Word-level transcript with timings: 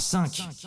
105. 0.00 0.66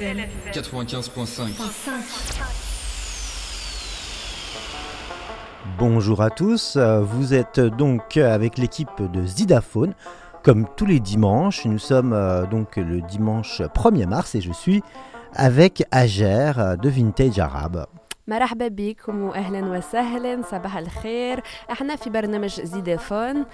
LFM 0.00 0.52
95.5. 0.52 1.48
Bonjour 5.78 6.22
à 6.22 6.30
tous, 6.30 6.76
vous 6.76 7.32
êtes 7.32 7.60
donc 7.60 8.16
avec 8.16 8.58
l'équipe 8.58 9.00
de 9.00 9.24
Zidaphone. 9.24 9.94
Comme 10.42 10.66
tous 10.76 10.86
les 10.86 11.00
dimanches, 11.00 11.64
nous 11.64 11.78
sommes 11.78 12.12
euh, 12.12 12.46
donc 12.46 12.76
le 12.76 13.00
dimanche 13.00 13.62
1er 13.62 14.06
mars 14.06 14.34
et 14.34 14.40
je 14.40 14.52
suis 14.52 14.82
avec 15.34 15.84
Ager 15.90 16.52
de 16.80 16.88
Vintage 16.88 17.38
Arabe. 17.38 17.86
مرحبا 18.27 18.67
بكم 18.67 19.21
واهلا 19.21 19.77
وسهلا 19.77 20.41
صباح 20.41 20.77
الخير 20.77 21.43
احنا 21.71 21.95
في 21.95 22.09
برنامج 22.09 22.61
زيدافون 22.61 23.45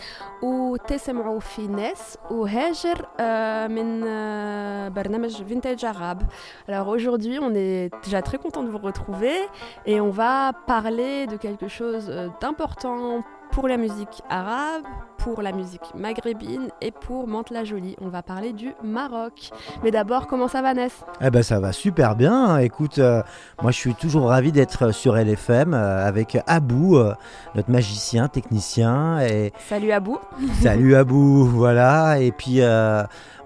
وتسمعوا 0.43 1.39
في 1.39 1.67
ناس 1.67 2.17
وهاجر 2.31 3.07
آه، 3.19 3.67
من 3.67 4.03
آه، 4.07 4.89
برنامج 4.89 5.43
فينتاج 5.43 5.85
arabe. 5.85 6.23
Alors 6.69 6.87
aujourd'hui, 6.87 7.39
on 7.39 7.53
est 7.55 7.89
déjà 8.05 8.21
très 8.21 8.37
content 8.37 8.63
de 8.63 8.69
vous 8.69 8.83
retrouver 8.89 9.37
et 9.85 10.01
on 10.01 10.09
va 10.09 10.53
parler 10.67 11.27
de 11.27 11.37
quelque 11.37 11.67
chose 11.67 12.09
euh, 12.09 12.27
d'important 12.41 13.23
pour 13.51 13.67
la 13.67 13.77
musique 13.77 14.21
arabe, 14.29 14.83
pour 15.22 15.40
la 15.42 15.52
musique 15.52 15.82
maghrébine 15.94 16.68
et 16.80 16.90
pour 16.90 17.26
Mantes-la-Jolie. 17.28 17.96
On 18.00 18.08
va 18.08 18.22
parler 18.22 18.52
du 18.52 18.72
Maroc. 18.82 19.50
Mais 19.84 19.90
d'abord, 19.90 20.26
comment 20.26 20.48
ça 20.48 20.62
va 20.62 20.74
Ness? 20.74 20.92
Eh 21.20 21.30
ben 21.30 21.42
ça 21.42 21.60
va 21.60 21.72
super 21.72 22.16
bien. 22.16 22.58
Écoute, 22.58 22.98
euh, 22.98 23.22
moi 23.62 23.70
je 23.70 23.76
suis 23.76 23.94
toujours 23.94 24.28
ravi 24.28 24.50
d'être 24.52 24.92
sur 24.92 25.14
LFM 25.16 25.74
euh, 25.74 26.06
avec 26.06 26.38
Abou, 26.46 26.96
euh, 26.96 27.14
notre 27.54 27.70
magicien, 27.70 28.28
technicien. 28.28 29.20
Et 29.20 29.52
Salut 29.68 29.92
Abou 29.92 30.18
salut 30.60 30.94
Abou, 30.96 31.44
voilà. 31.46 32.18
Et 32.18 32.32
puis 32.32 32.60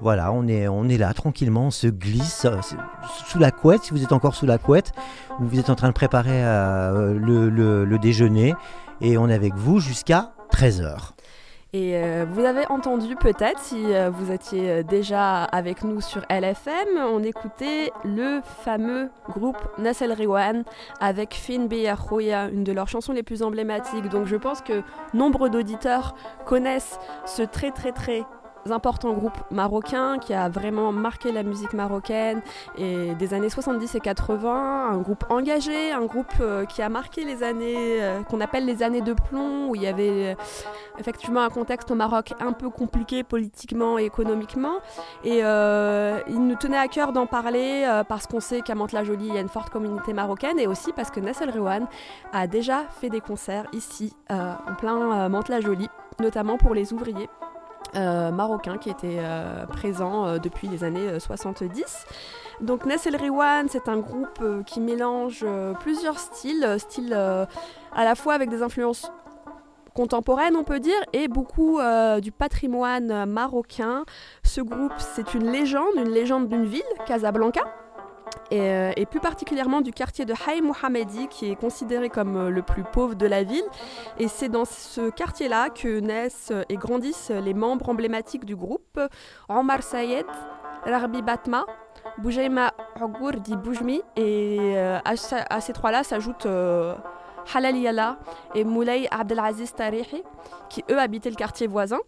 voilà, 0.01 0.33
on 0.33 0.47
est 0.49 0.69
on 0.69 0.89
est 0.89 0.99
là 0.99 1.13
tranquillement, 1.15 1.67
on 1.67 1.71
se 1.71 1.87
glisse 1.89 2.47
sous 3.27 3.39
la 3.39 3.51
couette. 3.51 3.83
Si 3.85 3.93
vous 3.93 4.03
êtes 4.03 4.13
encore 4.13 4.35
sous 4.35 4.47
la 4.47 4.59
couette, 4.59 4.93
ou 5.41 5.45
vous 5.45 5.59
êtes 5.59 5.71
en 5.71 5.75
train 5.75 5.89
de 5.89 5.93
préparer 5.95 6.43
le, 6.43 7.49
le- 7.51 7.85
le 7.85 7.99
déjeuner, 7.99 8.55
et 9.01 9.19
on 9.19 9.29
est 9.29 9.35
avec 9.35 9.55
vous 9.55 9.79
jusqu'à 9.81 10.33
13h. 10.53 11.13
Et 11.77 11.95
euh, 11.95 12.25
vous 12.27 12.43
avez 12.47 12.67
entendu 12.71 13.17
peut-être, 13.17 13.59
si 13.59 13.85
euh, 13.93 14.09
vous 14.09 14.33
étiez 14.33 14.71
euh, 14.71 14.83
déjà 14.83 15.45
avec 15.45 15.85
nous 15.85 16.01
sur 16.01 16.23
LFM, 16.31 16.97
on 17.13 17.23
écoutait 17.23 17.93
le 18.03 18.41
fameux 18.43 19.11
groupe 19.29 19.59
Nassel 19.77 20.15
Rewan 20.15 20.65
avec 21.01 21.35
Fin 21.35 21.67
Beyahouya, 21.67 22.49
une 22.49 22.65
de 22.65 22.73
leurs 22.73 22.89
chansons 22.89 23.13
les 23.13 23.23
plus 23.23 23.43
emblématiques. 23.43 24.09
Donc 24.09 24.25
je 24.25 24.37
pense 24.37 24.63
que 24.63 24.81
nombre 25.13 25.51
d'auditeurs 25.51 26.17
connaissent 26.47 26.99
ce 27.27 27.43
très 27.43 27.73
très 27.73 27.93
très 27.93 28.25
important 28.73 29.13
groupe 29.13 29.39
marocain 29.51 30.19
qui 30.19 30.35
a 30.35 30.49
vraiment 30.49 30.93
marqué 30.93 31.33
la 31.33 31.43
musique 31.43 31.73
marocaine 31.73 32.43
et 32.77 33.15
des 33.15 33.35
années 33.35 33.49
70 33.49 33.95
et 33.95 34.01
80, 34.01 34.91
un 34.93 34.99
groupe 34.99 35.25
engagé, 35.31 35.93
un 35.93 36.05
groupe 36.05 36.33
euh, 36.41 36.65
qui 36.65 36.83
a 36.83 36.89
marqué 36.89 37.25
les 37.25 37.43
années 37.43 38.03
euh, 38.03 38.23
qu'on 38.23 38.41
appelle 38.41 38.65
les 38.65 38.83
années 38.83 39.01
de 39.01 39.13
plomb 39.13 39.69
où 39.69 39.75
il 39.75 39.83
y 39.83 39.87
avait 39.87 40.33
euh, 40.33 40.35
effectivement 40.99 41.41
un 41.41 41.49
contexte 41.49 41.91
au 41.91 41.95
Maroc 41.95 42.35
un 42.41 42.53
peu 42.53 42.71
compliqué 42.71 43.23
politiquement 43.23 43.99
et 43.99 44.05
économiquement. 44.05 44.77
Et 45.25 45.39
il 45.39 46.47
nous 46.47 46.57
tenait 46.57 46.79
à 46.79 46.89
cœur 46.89 47.13
d'en 47.13 47.27
parler 47.27 47.87
parce 48.09 48.27
qu'on 48.27 48.41
sait 48.41 48.61
qu'à 48.61 48.75
Mantes-la-Jolie, 48.75 49.29
il 49.29 49.35
y 49.35 49.39
a 49.39 49.41
une 49.41 49.49
forte 49.49 49.71
communauté 49.71 50.13
marocaine 50.13 50.59
et 50.59 50.67
aussi 50.67 50.93
parce 50.93 51.11
que 51.11 51.21
Nassel 51.21 51.51
Rewan 51.51 51.87
a 52.33 52.47
déjà 52.47 52.85
fait 53.01 53.11
des 53.11 53.21
concerts 53.21 53.67
ici, 53.73 54.15
en 54.31 54.75
plein 54.79 55.29
Mantes-la-Jolie, 55.29 55.89
notamment 56.21 56.57
pour 56.57 56.75
les 56.75 56.93
ouvriers. 56.93 57.29
Euh, 57.97 58.31
marocains 58.31 58.79
qui 58.79 58.91
étaient 58.91 59.19
euh, 59.19 59.67
présents 59.67 60.27
euh, 60.27 60.39
depuis 60.39 60.69
les 60.69 60.85
années 60.85 61.09
euh, 61.09 61.19
70. 61.19 62.07
Donc 62.61 62.87
Nassel 62.87 63.17
Rewan, 63.17 63.67
c'est 63.69 63.89
un 63.89 63.99
groupe 63.99 64.43
qui 64.65 64.81
mélange 64.81 65.45
plusieurs 65.81 66.19
styles, 66.19 66.77
styles 66.79 67.13
à 67.13 68.05
la 68.05 68.15
fois 68.15 68.33
avec 68.33 68.49
des 68.49 68.63
influences 68.63 69.11
contemporaine, 69.95 70.57
on 70.57 70.65
peut 70.65 70.81
dire, 70.81 70.99
et 71.13 71.29
beaucoup 71.29 71.81
du 72.23 72.33
patrimoine 72.33 73.27
marocain. 73.27 74.05
Ce 74.43 74.63
groupe, 74.63 74.95
c'est 74.97 75.35
une 75.35 75.51
légende, 75.51 75.97
une 75.97 76.09
légende 76.09 76.49
d'une 76.49 76.65
ville, 76.65 76.83
Casablanca. 77.07 77.61
Et, 78.51 78.61
euh, 78.61 78.93
et 78.97 79.07
plus 79.07 79.21
particulièrement 79.21 79.81
du 79.81 79.93
quartier 79.93 80.25
de 80.25 80.35
Haï 80.47 80.61
Mohamedi, 80.61 81.29
qui 81.29 81.51
est 81.51 81.57
considéré 81.57 82.09
comme 82.09 82.37
euh, 82.37 82.51
le 82.51 82.63
plus 82.63 82.85
pauvre 82.85 83.15
de 83.15 83.27
la 83.27 83.43
ville. 83.43 83.65
Et 84.19 84.29
c'est 84.29 84.49
dans 84.49 84.65
ce 84.65 85.11
quartier-là 85.11 85.71
que 85.71 86.01
naissent 86.01 86.53
et 86.69 86.77
grandissent 86.77 87.31
les 87.31 87.55
membres 87.55 87.89
emblématiques 87.89 88.45
du 88.45 88.55
groupe 88.55 89.01
Omar 89.49 89.83
Sayed, 89.83 90.27
Larbi 90.87 91.23
Batma, 91.23 91.67
Boujaima 92.19 92.73
Ougour 93.01 93.33
dit 93.33 93.57
Boujmi. 93.57 94.03
Et 94.17 94.59
euh, 94.77 94.99
à 95.05 95.61
ces 95.61 95.73
trois-là 95.73 96.05
s'ajoutent 96.05 96.47
euh, 96.47 96.95
Halal 97.55 97.77
Yala 97.77 98.19
et 98.55 98.65
Moulay 98.65 99.09
Abdelaziz 99.11 99.75
Tarihi, 99.75 100.23
qui 100.69 100.85
eux 100.91 100.99
habitaient 100.99 101.31
le 101.31 101.37
quartier 101.37 101.67
voisin. 101.67 101.99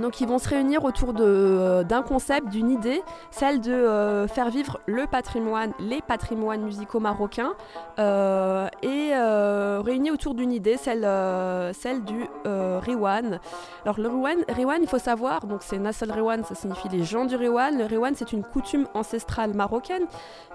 Donc 0.00 0.20
ils 0.20 0.26
vont 0.28 0.38
se 0.38 0.48
réunir 0.48 0.84
autour 0.84 1.12
de, 1.12 1.24
euh, 1.24 1.84
d'un 1.84 2.02
concept, 2.02 2.48
d'une 2.48 2.70
idée, 2.70 3.02
celle 3.30 3.60
de 3.60 3.72
euh, 3.72 4.26
faire 4.26 4.48
vivre 4.48 4.80
le 4.86 5.06
patrimoine, 5.06 5.72
les 5.78 6.00
patrimoines 6.00 6.62
musicaux 6.62 7.00
marocains, 7.00 7.52
euh, 7.98 8.68
et 8.82 9.12
réunis 9.84 10.10
autour 10.10 10.34
d'une 10.34 10.52
idée, 10.52 10.76
celle, 10.76 11.02
celle 11.74 12.02
du 12.04 12.26
Riwan. 12.44 13.40
Alors 13.84 13.98
le 13.98 14.08
Riwan, 14.08 14.38
Riwan, 14.48 14.78
il 14.80 14.88
faut 14.88 14.98
savoir, 14.98 15.46
donc 15.46 15.62
c'est 15.62 15.78
Nassel 15.78 16.10
Riwan, 16.10 16.44
ça 16.44 16.54
signifie 16.54 16.88
les 16.88 17.04
gens 17.04 17.24
du 17.24 17.36
Riwan. 17.36 17.76
Le 17.76 17.84
Riwan, 17.84 18.14
c'est 18.14 18.32
une 18.32 18.42
coutume 18.42 18.86
ancestrale 18.94 19.54
marocaine 19.54 20.04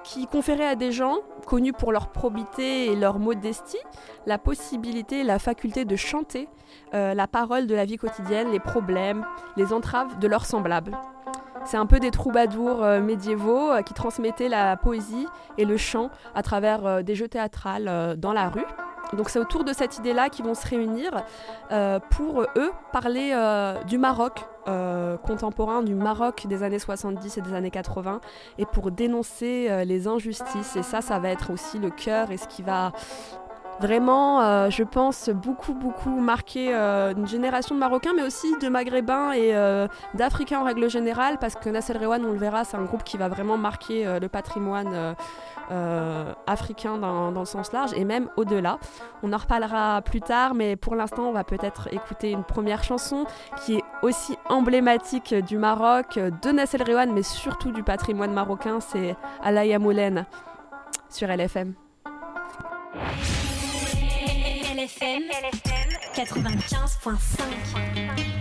qui 0.03 0.27
conférait 0.27 0.67
à 0.67 0.75
des 0.75 0.91
gens 0.91 1.17
connus 1.46 1.74
pour 1.74 1.91
leur 1.91 2.08
probité 2.08 2.91
et 2.91 2.96
leur 2.96 3.20
modestie 3.20 3.77
la 4.25 4.38
possibilité, 4.38 5.24
la 5.24 5.39
faculté 5.39 5.86
de 5.86 5.96
chanter 5.96 6.48
la 6.94 7.27
parole 7.27 7.67
de 7.67 7.75
la 7.75 7.86
vie 7.86 7.98
quotidienne, 7.98 8.51
les 8.51 8.60
problèmes, 8.60 9.25
les 9.55 9.74
entraves 9.74 10.19
de 10.19 10.27
leurs 10.27 10.46
semblables. 10.46 10.98
C'est 11.67 11.77
un 11.77 11.86
peu 11.86 12.00
des 12.00 12.12
troubadours 12.12 12.81
euh, 12.81 13.01
médiévaux 13.01 13.72
euh, 13.72 13.81
qui 13.81 13.93
transmettaient 13.93 14.48
la 14.48 14.77
poésie 14.77 15.27
et 15.57 15.65
le 15.65 15.75
chant 15.75 16.10
à 16.34 16.41
travers 16.41 16.86
euh, 16.86 17.01
des 17.01 17.13
jeux 17.13 17.27
théâtrales 17.27 18.15
dans 18.17 18.31
la 18.31 18.48
rue. 18.48 18.65
Donc 19.12 19.29
c'est 19.29 19.39
autour 19.39 19.65
de 19.65 19.74
cette 19.74 19.98
idée-là 19.98 20.29
qu'ils 20.29 20.46
vont 20.46 20.53
se 20.53 20.67
réunir 20.67 21.12
pour 22.10 22.41
eux 22.41 22.72
parler 22.91 23.34
du 23.88 23.98
Maroc 23.98 24.46
contemporain, 25.24 25.81
du 25.81 25.96
Maroc 25.96 26.46
des 26.48 26.62
années 26.62 26.77
70 26.77 27.38
et 27.38 27.41
des 27.41 27.53
années 27.53 27.72
80, 27.72 28.19
et 28.57 28.65
pour 28.65 28.91
dénoncer 28.91 29.86
les 29.86 30.10
injustices. 30.10 30.75
Et 30.75 30.84
ça, 30.84 31.00
ça 31.00 31.19
va 31.19 31.29
être 31.29 31.53
aussi 31.53 31.79
le 31.79 31.89
cœur 31.89 32.31
et 32.31 32.38
ce 32.38 32.50
qui 32.50 32.63
va 32.63 32.91
vraiment, 33.79 34.41
euh, 34.41 34.69
je 34.69 34.84
pense, 34.84 35.29
beaucoup, 35.29 35.74
beaucoup 35.74 36.19
marquer 36.19 36.74
euh, 36.74 37.13
une 37.15 37.27
génération 37.27 37.75
de 37.75 37.79
Marocains, 37.79 38.13
mais 38.15 38.24
aussi 38.24 38.57
de 38.57 38.69
Maghrébins 38.69 39.31
et 39.34 39.55
euh, 39.55 39.88
d'Africains 40.13 40.60
en 40.60 40.63
règle 40.63 40.89
générale, 40.89 41.38
parce 41.39 41.55
que 41.55 41.69
Nassel 41.69 41.98
Rewan, 41.98 42.24
on 42.25 42.31
le 42.31 42.38
verra, 42.39 42.63
c'est 42.63 42.77
un 42.77 42.84
groupe 42.84 43.03
qui 43.03 43.17
va 43.17 43.27
vraiment 43.27 43.57
marquer 43.57 44.05
euh, 44.05 44.19
le 44.19 44.27
patrimoine 44.27 45.15
africain 46.48 46.98
dans, 46.98 47.34
dans 47.34 47.41
le 47.41 47.46
sens 47.46 47.74
large, 47.74 47.91
et 47.93 48.05
même 48.05 48.29
au-delà. 48.38 48.79
On 49.22 49.34
en 49.34 49.38
reparlera 49.38 50.01
plus 50.01 50.22
tard, 50.22 50.53
mais 50.53 50.77
pour 50.77 50.96
l'instant, 50.96 51.24
on 51.24 51.34
va 51.34 51.43
peut-être 51.43 51.93
écouter 51.93 52.31
une 52.31 52.46
première 52.46 52.86
chanson 52.86 53.25
qui 53.65 53.75
est 53.75 53.84
aussi 54.01 54.38
emblématique 54.48 55.36
du 55.36 55.57
Maroc, 55.57 56.17
de 56.17 56.51
Nassel 56.51 56.84
Rewan, 56.84 57.12
mais 57.12 57.24
surtout 57.24 57.74
du 57.74 57.84
patrimoine 57.84 58.31
marocain, 58.31 58.79
c'est 58.79 59.17
Alaya 59.43 59.77
Moulen 59.77 60.25
sur 61.10 61.27
LFM. 61.27 61.74
LFM 65.00 65.89
95.5 66.16 68.37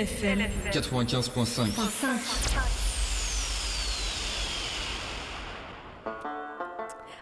LFM 0.00 0.38
95.5. 0.72 1.68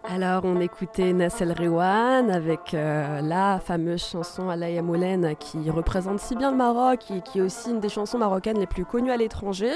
Alors, 0.05 0.45
on 0.45 0.61
écoutait 0.61 1.13
Nassel 1.13 1.53
Rewan 1.59 2.31
avec 2.31 2.75
euh, 2.75 3.21
la 3.21 3.59
fameuse 3.59 4.05
chanson 4.05 4.49
Alaya 4.49 4.83
Moulen 4.83 5.35
qui 5.41 5.69
représente 5.71 6.21
si 6.21 6.37
bien 6.37 6.53
le 6.53 6.57
Maroc 6.57 7.11
et 7.11 7.21
qui 7.21 7.39
est 7.39 7.43
aussi 7.43 7.71
une 7.71 7.81
des 7.81 7.89
chansons 7.89 8.19
marocaines 8.19 8.61
les 8.61 8.69
plus 8.69 8.85
connues 8.85 9.11
à 9.11 9.17
l'étranger. 9.17 9.73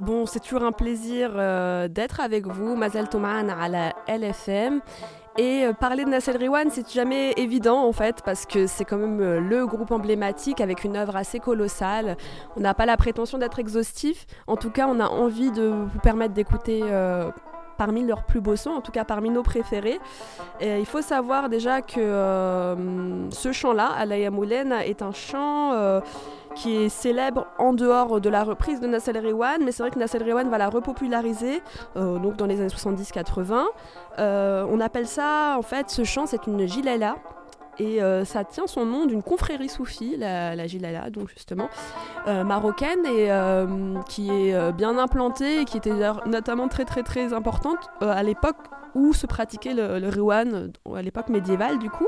Bon, 0.00 0.26
c'est 0.26 0.40
toujours 0.40 0.64
un 0.64 0.72
plaisir 0.72 1.30
euh, 1.36 1.86
d'être 1.86 2.18
avec 2.18 2.48
vous, 2.48 2.74
Mazel 2.74 3.08
Toman 3.08 3.50
à 3.50 3.68
la 3.68 3.94
LFM. 4.08 4.80
Et 5.38 5.66
euh, 5.66 5.74
parler 5.74 6.04
de 6.04 6.10
Nassel 6.10 6.42
Rewan, 6.42 6.68
c'est 6.70 6.90
jamais 6.90 7.32
évident 7.36 7.86
en 7.86 7.92
fait, 7.92 8.22
parce 8.24 8.46
que 8.46 8.66
c'est 8.66 8.86
quand 8.86 8.96
même 8.96 9.20
euh, 9.20 9.38
le 9.38 9.66
groupe 9.66 9.90
emblématique 9.90 10.62
avec 10.62 10.82
une 10.82 10.96
œuvre 10.96 11.14
assez 11.14 11.40
colossale. 11.40 12.16
On 12.56 12.60
n'a 12.60 12.72
pas 12.72 12.86
la 12.86 12.96
prétention 12.96 13.36
d'être 13.36 13.58
exhaustif. 13.58 14.26
En 14.46 14.56
tout 14.56 14.70
cas, 14.70 14.86
on 14.88 14.98
a 14.98 15.08
envie 15.08 15.50
de 15.50 15.66
vous 15.92 15.98
permettre 15.98 16.32
d'écouter 16.32 16.80
euh, 16.84 17.30
parmi 17.76 18.06
leurs 18.06 18.24
plus 18.24 18.40
beaux 18.40 18.56
sons, 18.56 18.70
en 18.70 18.80
tout 18.80 18.92
cas 18.92 19.04
parmi 19.04 19.28
nos 19.28 19.42
préférés. 19.42 20.00
Et 20.60 20.78
il 20.78 20.86
faut 20.86 21.02
savoir 21.02 21.50
déjà 21.50 21.82
que 21.82 22.74
ce 23.30 23.52
chant-là, 23.52 23.90
Alaya 23.98 24.30
Moulen, 24.30 24.72
est 24.72 25.02
un 25.02 25.12
chant 25.12 26.00
qui 26.56 26.76
est 26.76 26.88
célèbre 26.88 27.46
en 27.58 27.72
dehors 27.72 28.20
de 28.20 28.28
la 28.28 28.42
reprise 28.42 28.80
de 28.80 28.86
Nassel 28.86 29.18
Rewan, 29.24 29.62
mais 29.62 29.72
c'est 29.72 29.82
vrai 29.82 29.90
que 29.90 29.98
Nassel 29.98 30.22
Rewan 30.22 30.48
va 30.48 30.58
la 30.58 30.68
repopulariser 30.68 31.62
euh, 31.96 32.18
donc 32.18 32.36
dans 32.36 32.46
les 32.46 32.60
années 32.60 32.68
70-80. 32.68 33.64
Euh, 34.18 34.66
on 34.68 34.80
appelle 34.80 35.06
ça, 35.06 35.56
en 35.58 35.62
fait, 35.62 35.90
ce 35.90 36.04
chant, 36.04 36.26
c'est 36.26 36.46
une 36.46 36.66
gilela. 36.66 37.16
Et 37.78 38.02
euh, 38.02 38.24
ça 38.24 38.44
tient 38.44 38.66
son 38.66 38.86
nom 38.86 39.06
d'une 39.06 39.22
confrérie 39.22 39.68
soufie, 39.68 40.16
la, 40.16 40.56
la 40.56 40.66
Gilala, 40.66 41.10
donc 41.10 41.28
justement, 41.28 41.68
euh, 42.26 42.42
marocaine, 42.44 43.04
et 43.04 43.30
euh, 43.30 44.00
qui 44.08 44.30
est 44.30 44.72
bien 44.72 44.98
implantée 44.98 45.60
et 45.60 45.64
qui 45.64 45.76
était 45.76 45.92
notamment 46.26 46.68
très 46.68 46.84
très 46.84 47.02
très 47.02 47.32
importante 47.32 47.78
à 48.00 48.22
l'époque 48.22 48.56
où 48.94 49.12
se 49.12 49.26
pratiquait 49.26 49.74
le, 49.74 49.98
le 49.98 50.30
à 50.30 51.02
l'époque 51.02 51.28
médiévale 51.28 51.78
du 51.78 51.90
coup. 51.90 52.06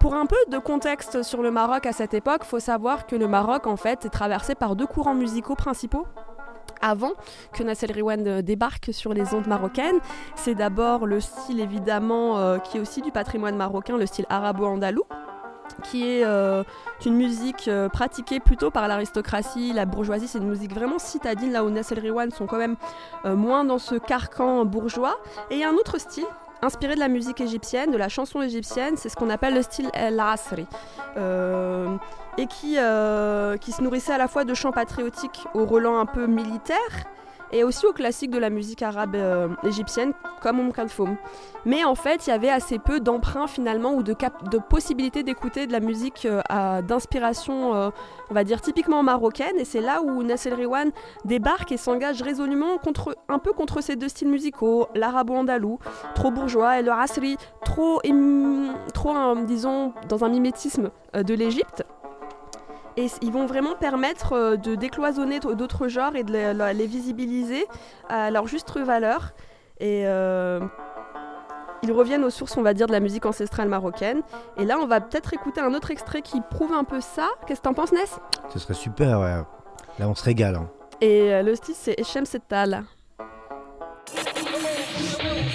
Pour 0.00 0.14
un 0.14 0.26
peu 0.26 0.36
de 0.48 0.58
contexte 0.58 1.22
sur 1.22 1.42
le 1.42 1.50
Maroc 1.50 1.86
à 1.86 1.92
cette 1.92 2.14
époque, 2.14 2.44
faut 2.44 2.60
savoir 2.60 3.06
que 3.06 3.16
le 3.16 3.28
Maroc 3.28 3.66
en 3.66 3.76
fait 3.76 4.04
est 4.04 4.10
traversé 4.10 4.54
par 4.54 4.76
deux 4.76 4.86
courants 4.86 5.14
musicaux 5.14 5.54
principaux 5.54 6.06
avant 6.80 7.12
que 7.52 7.62
Nassel 7.62 7.92
Rewan 7.92 8.26
euh, 8.26 8.42
débarque 8.42 8.92
sur 8.92 9.14
les 9.14 9.34
ondes 9.34 9.46
marocaines. 9.46 9.98
C'est 10.36 10.54
d'abord 10.54 11.06
le 11.06 11.20
style 11.20 11.60
évidemment 11.60 12.38
euh, 12.38 12.58
qui 12.58 12.76
est 12.76 12.80
aussi 12.80 13.00
du 13.00 13.10
patrimoine 13.10 13.56
marocain, 13.56 13.96
le 13.96 14.06
style 14.06 14.26
arabo-andalou 14.28 15.04
qui 15.82 16.08
est 16.08 16.24
euh, 16.24 16.62
une 17.06 17.14
musique 17.14 17.70
pratiquée 17.92 18.38
plutôt 18.38 18.70
par 18.70 18.86
l'aristocratie, 18.86 19.72
la 19.72 19.86
bourgeoisie, 19.86 20.28
c'est 20.28 20.38
une 20.38 20.48
musique 20.48 20.72
vraiment 20.74 20.98
citadine, 20.98 21.52
là 21.52 21.64
où 21.64 21.70
Nassel 21.70 22.06
Rewan 22.06 22.30
sont 22.30 22.46
quand 22.46 22.58
même 22.58 22.76
moins 23.24 23.64
dans 23.64 23.78
ce 23.78 23.94
carcan 23.94 24.66
bourgeois. 24.66 25.16
Et 25.50 25.54
il 25.54 25.60
y 25.60 25.64
a 25.64 25.70
un 25.70 25.74
autre 25.74 25.98
style, 25.98 26.26
inspiré 26.64 26.94
de 26.94 27.00
la 27.00 27.08
musique 27.08 27.40
égyptienne, 27.40 27.90
de 27.90 27.96
la 27.96 28.08
chanson 28.08 28.42
égyptienne, 28.42 28.96
c'est 28.96 29.08
ce 29.08 29.16
qu'on 29.16 29.30
appelle 29.30 29.54
le 29.54 29.62
style 29.62 29.90
el-asri. 29.94 30.66
Euh, 31.16 31.96
et 32.36 32.46
qui, 32.46 32.76
euh, 32.78 33.56
qui 33.56 33.70
se 33.70 33.80
nourrissait 33.80 34.12
à 34.12 34.18
la 34.18 34.26
fois 34.26 34.44
de 34.44 34.54
chants 34.54 34.72
patriotiques 34.72 35.44
au 35.54 35.64
relent 35.64 35.98
un 36.00 36.06
peu 36.06 36.26
militaire 36.26 37.04
et 37.54 37.62
aussi 37.62 37.86
aux 37.86 37.92
classiques 37.92 38.32
de 38.32 38.38
la 38.38 38.50
musique 38.50 38.82
arabe 38.82 39.14
euh, 39.14 39.48
égyptienne 39.62 40.12
comme 40.42 40.58
Umm 40.58 40.72
Kalthoum. 40.72 41.16
Mais 41.64 41.84
en 41.84 41.94
fait, 41.94 42.26
il 42.26 42.30
y 42.30 42.32
avait 42.32 42.50
assez 42.50 42.78
peu 42.78 42.98
d'emprunts 42.98 43.46
finalement 43.46 43.94
ou 43.94 44.02
de, 44.02 44.14
possibilités 44.68 45.22
d'écouter 45.22 45.66
de 45.66 45.72
la 45.72 45.80
musique 45.80 46.26
euh, 46.26 46.82
d'inspiration, 46.82 47.74
euh, 47.74 47.90
on 48.28 48.34
va 48.34 48.42
dire 48.42 48.60
typiquement 48.60 49.02
marocaine. 49.04 49.56
Et 49.58 49.64
c'est 49.64 49.80
là 49.80 50.02
où 50.02 50.22
Nassel 50.24 50.54
Rewan 50.54 50.90
débarque 51.24 51.70
et 51.70 51.76
s'engage 51.76 52.22
résolument 52.22 52.76
contre, 52.78 53.16
un 53.28 53.38
peu 53.38 53.52
contre 53.52 53.80
ces 53.80 53.94
deux 53.94 54.08
styles 54.08 54.28
musicaux, 54.28 54.88
l'arabo-andalou, 54.96 55.78
trop 56.16 56.32
bourgeois, 56.32 56.80
et 56.80 56.82
le 56.82 56.90
asri, 56.90 57.36
trop, 57.64 58.02
trop 58.92 59.34
disons, 59.46 59.92
dans 60.08 60.24
un 60.24 60.28
mimétisme 60.28 60.90
de 61.14 61.34
l'Égypte. 61.34 61.84
Et 62.96 63.08
ils 63.22 63.32
vont 63.32 63.46
vraiment 63.46 63.74
permettre 63.74 64.34
euh, 64.34 64.56
de 64.56 64.76
décloisonner 64.76 65.40
d'autres 65.40 65.88
genres 65.88 66.14
et 66.14 66.22
de 66.22 66.32
les 66.72 66.86
visibiliser 66.86 67.66
à 68.08 68.30
leur 68.30 68.46
juste 68.46 68.78
valeur. 68.78 69.32
Et 69.80 70.04
euh, 70.06 70.60
ils 71.82 71.90
reviennent 71.92 72.22
aux 72.24 72.30
sources, 72.30 72.56
on 72.56 72.62
va 72.62 72.72
dire, 72.72 72.86
de 72.86 72.92
la 72.92 73.00
musique 73.00 73.26
ancestrale 73.26 73.68
marocaine. 73.68 74.22
Et 74.56 74.64
là, 74.64 74.78
on 74.80 74.86
va 74.86 75.00
peut-être 75.00 75.34
écouter 75.34 75.60
un 75.60 75.74
autre 75.74 75.90
extrait 75.90 76.22
qui 76.22 76.40
prouve 76.40 76.72
un 76.72 76.84
peu 76.84 77.00
ça. 77.00 77.28
Qu'est-ce 77.46 77.60
que 77.60 77.64
t'en 77.64 77.74
penses, 77.74 77.90
Ness? 77.92 78.18
Ce 78.52 78.58
serait 78.60 78.74
super, 78.74 79.18
ouais. 79.20 79.34
Là, 79.98 80.08
on 80.08 80.14
se 80.14 80.22
régale. 80.24 80.54
hein. 80.56 80.70
Et 81.00 81.34
euh, 81.34 81.42
le 81.42 81.54
style, 81.56 81.74
c'est 81.76 81.98
Echem 82.00 82.24
Setal. 82.24 82.84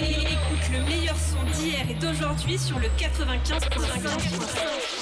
Écoute 0.02 0.70
le 0.72 0.80
meilleur 0.88 1.16
son 1.16 1.42
d'hier 1.58 1.80
et 1.90 1.94
d'aujourd'hui 1.94 2.58
sur 2.58 2.78
le 2.78 2.86
95.5. 2.98 4.99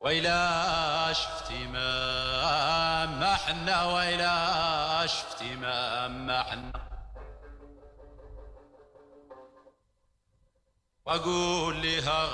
ويلا 0.00 1.12
شفتي 1.12 1.66
ما 1.66 3.06
ما 3.06 3.34
حنا 3.34 3.84
ويلا 3.84 5.06
شفتي 5.06 5.56
ما 5.56 6.08
ما 6.08 6.42
حنا 6.42 6.86
وأقول 11.06 11.82
لها 11.82 12.26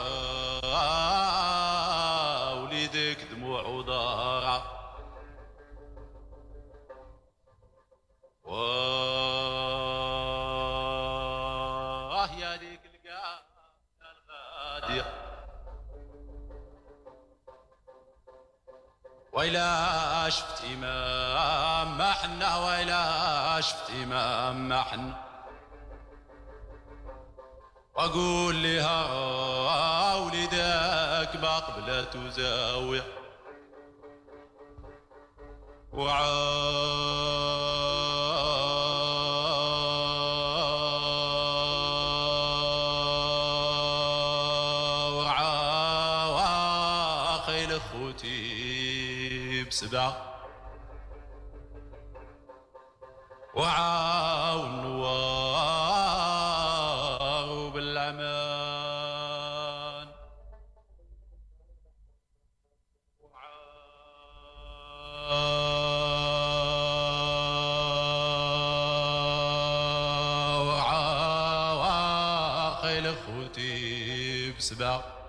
واه 12.12 12.30
يا 12.38 12.56
ليك 12.56 12.80
القاف 12.84 13.42
الغادي 14.00 15.02
ويلا 19.32 20.28
شفتي 20.28 20.76
ما 20.76 21.84
محنا 21.84 22.56
ويلا 22.66 23.60
شفتي 23.60 24.06
ما 24.06 24.52
محنا 24.52 25.14
وأقول 27.94 28.62
لها 28.62 30.14
ولدك 30.16 31.36
بقبله 31.36 32.04
تزاوي 32.04 33.02
وعاد 35.92 37.51
بسبع 49.72 50.12
وعاون 53.54 54.84
بالعمان 57.70 58.12
وعاقل 71.32 73.06
اخوتي 73.06 74.52
بسبع. 74.52 75.21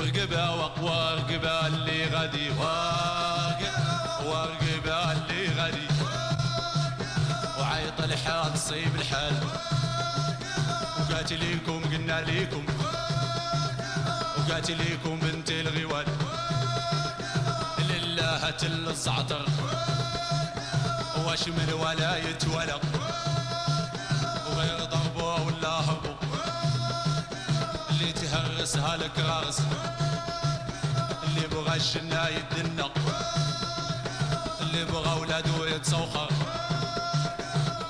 ورقبه 0.00 0.50
واقوى 0.50 0.90
ورقبه 0.90 1.66
اللي 1.66 2.06
غادي 2.06 2.50
ورقبه 2.50 3.70
ورقبه 4.26 5.12
اللي 5.12 5.48
غادي 5.58 5.88
وعيط 7.58 8.00
الحال 8.00 8.54
تصيب 8.54 8.94
الحال. 8.94 9.34
وقاتليكم 11.00 11.84
قلنا 11.84 12.20
ليكم. 12.20 12.64
وقاتليكم 14.38 14.90
ليكم 14.90 15.18
بنتي 15.20 15.60
الغوال. 15.60 16.06
لله 17.78 18.54
الزعتر. 18.62 19.46
واش 21.26 21.48
من 21.48 21.72
ولاية 21.72 21.80
ولا, 21.82 22.16
يتولى 22.16 22.80
راس 28.70 28.76
هالك 28.76 29.18
راس 29.18 29.58
اللي 31.22 31.46
بغى 31.48 31.76
الجنة 31.76 32.26
يدنا 32.28 32.90
اللي 34.60 34.84
بغى 34.84 35.20
ولادو 35.20 35.64
يتسوخر 35.64 36.28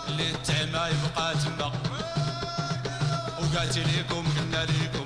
اللي 0.09 0.33
تعمى 0.33 0.89
يبقى 0.95 1.35
تما 1.35 1.73
وقاتليكم 3.41 4.25
قلنا 4.39 4.65
ليكم 4.65 5.00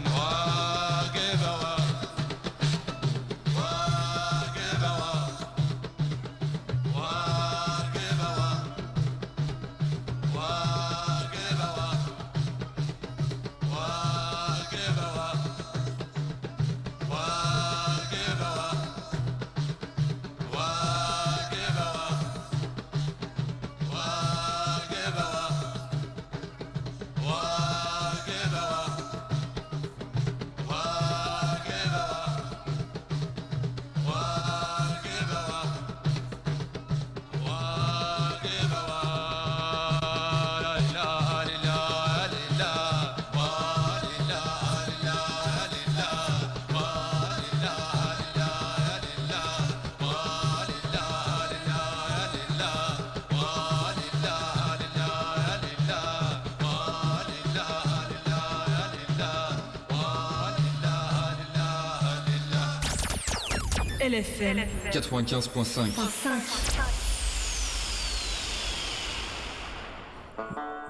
LFM 64.14 64.60
95.5. 64.92 65.90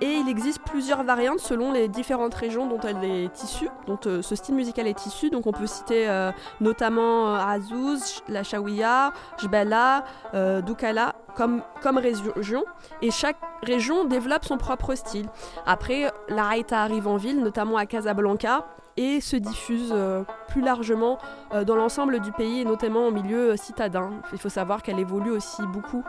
Et 0.00 0.12
il 0.12 0.28
existe 0.28 0.60
plusieurs 0.62 1.02
variantes 1.02 1.40
selon 1.40 1.72
les 1.72 1.88
différentes 1.88 2.34
régions 2.34 2.68
dont 2.68 2.78
elle 2.80 3.02
est 3.02 3.42
issue, 3.42 3.70
dont 3.86 3.98
euh, 4.06 4.20
ce 4.20 4.36
style 4.36 4.54
musical 4.54 4.86
est 4.86 5.06
issu. 5.06 5.30
Donc 5.30 5.46
on 5.46 5.52
peut 5.52 5.66
citer 5.66 6.08
euh, 6.08 6.30
notamment 6.60 7.34
Azouz, 7.34 8.22
la 8.28 8.42
Shawiya, 8.42 9.12
Jbala, 9.38 10.04
Doukala 10.60 11.14
comme, 11.34 11.62
comme 11.80 11.98
région. 11.98 12.64
Et 13.00 13.10
chaque 13.10 13.38
région 13.62 14.04
développe 14.04 14.44
son 14.44 14.58
propre 14.58 14.94
style. 14.94 15.26
Après, 15.66 16.12
la 16.28 16.48
Haïta 16.48 16.82
arrive 16.82 17.08
en 17.08 17.16
ville, 17.16 17.40
notamment 17.40 17.78
à 17.78 17.86
Casablanca, 17.86 18.66
et 18.96 19.20
se 19.20 19.36
diffuse 19.36 19.94
plus 20.48 20.60
largement 20.60 21.18
dans 21.64 21.76
l'ensemble 21.76 22.18
du 22.18 22.32
pays, 22.32 22.64
notamment 22.64 23.06
en 23.06 23.10
milieu 23.12 23.56
citadin. 23.56 24.10
Il 24.32 24.38
faut 24.38 24.48
savoir 24.48 24.82
qu'elle 24.82 24.98
évolue 24.98 25.30
aussi 25.30 25.62
beaucoup 25.72 26.02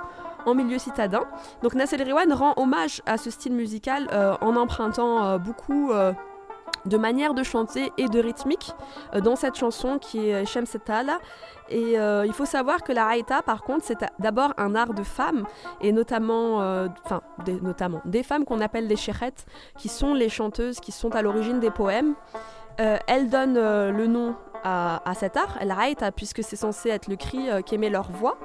en 0.46 0.56
milieu 0.56 0.78
citadin. 0.78 1.24
Donc 1.62 1.74
Nassel 1.74 2.02
Rewan 2.04 2.32
rend 2.34 2.54
hommage 2.58 3.02
à 3.06 3.18
ce 3.18 3.30
style 3.30 3.54
musical 3.54 4.08
euh, 4.12 4.36
en 4.42 4.56
empruntant 4.56 5.26
euh, 5.26 5.38
beaucoup 5.38 5.92
euh, 5.92 6.14
de 6.86 6.98
manières 6.98 7.34
de 7.34 7.44
chanter 7.44 7.92
et 7.98 8.08
de 8.08 8.20
rythmique 8.20 8.72
dans 9.22 9.36
cette 9.36 9.56
chanson 9.56 10.00
qui 10.00 10.30
est 10.30 10.46
Shamsetala. 10.46 11.20
Et 11.70 11.96
il 11.96 12.34
faut 12.34 12.46
savoir 12.46 12.84
que 12.84 12.94
la 12.94 13.06
Haïta, 13.06 13.42
par 13.42 13.64
contre, 13.64 13.84
c'est 13.84 13.98
d'abord 14.18 14.54
un 14.58 14.76
art 14.76 14.94
de 14.94 15.04
femmes, 15.04 15.46
et 15.82 15.92
notamment, 15.92 16.88
des, 17.44 17.60
notamment 17.60 18.02
des 18.06 18.24
femmes 18.24 18.46
qu'on 18.46 18.62
appelle 18.62 18.88
les 18.88 18.96
chérettes, 18.96 19.46
qui 19.78 19.90
sont 19.90 20.14
les 20.14 20.30
chanteuses 20.30 20.80
qui 20.80 20.94
sont 20.94 21.14
à 21.16 21.22
l'origine 21.22 21.60
des 21.60 21.70
poèmes. 21.70 22.16
Elles 22.78 23.30
donnent 23.30 23.56
le 23.56 24.08
nom 24.08 24.36
à, 24.64 25.14
cet 25.16 25.38
art, 25.38 25.58
la 25.64 25.78
Haïta, 25.78 26.12
puisque 26.12 26.44
c'est 26.44 26.56
censé 26.56 26.90
être 26.90 27.08
le 27.08 27.16
cri 27.16 27.50
euh, 27.50 27.62
qu'émet 27.62 27.90
leur 27.90 28.12
voix. 28.12 28.38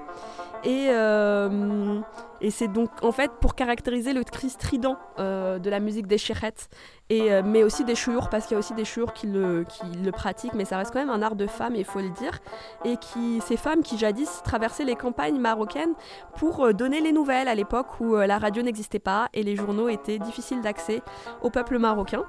Et, 0.65 0.87
euh, 0.89 2.01
et 2.41 2.51
c'est 2.51 2.69
donc 2.69 2.89
en 3.03 3.13
fait 3.13 3.31
pour 3.41 3.55
caractériser 3.55 4.15
le 4.15 4.25
cri 4.25 4.49
strident 4.49 4.97
euh, 5.19 5.59
de 5.59 5.69
la 5.69 5.79
musique 5.79 6.07
des 6.07 6.17
chérettes, 6.17 6.71
et, 7.11 7.31
euh, 7.31 7.43
mais 7.45 7.63
aussi 7.63 7.85
des 7.85 7.95
chouyours, 7.95 8.31
parce 8.31 8.47
qu'il 8.47 8.55
y 8.55 8.57
a 8.57 8.59
aussi 8.59 8.73
des 8.73 8.87
chouyours 8.87 9.13
qui 9.13 9.27
le, 9.27 9.65
qui 9.65 9.85
le 10.03 10.11
pratiquent, 10.11 10.55
mais 10.55 10.65
ça 10.65 10.79
reste 10.79 10.91
quand 10.91 11.01
même 11.01 11.11
un 11.11 11.21
art 11.21 11.37
de 11.37 11.47
femme, 11.47 11.75
il 11.75 11.85
faut 11.85 12.01
le 12.01 12.09
dire. 12.09 12.39
Et 12.87 12.97
qui, 12.97 13.43
ces 13.47 13.59
femmes 13.59 13.83
qui 13.83 13.99
jadis 13.99 14.43
traversaient 14.43 14.85
les 14.85 14.97
campagnes 14.97 15.39
marocaines 15.39 15.93
pour 16.37 16.73
donner 16.73 17.03
les 17.03 17.13
nouvelles 17.13 17.49
à 17.49 17.55
l'époque 17.55 18.01
où 18.01 18.17
la 18.17 18.39
radio 18.39 18.63
n'existait 18.63 18.99
pas 18.99 19.29
et 19.35 19.43
les 19.43 19.57
journaux 19.57 19.91
étaient 19.91 20.19
difficiles 20.19 20.63
d'accès 20.63 21.03
au 21.43 21.51
peuple 21.51 21.79
marocain. 21.79 22.25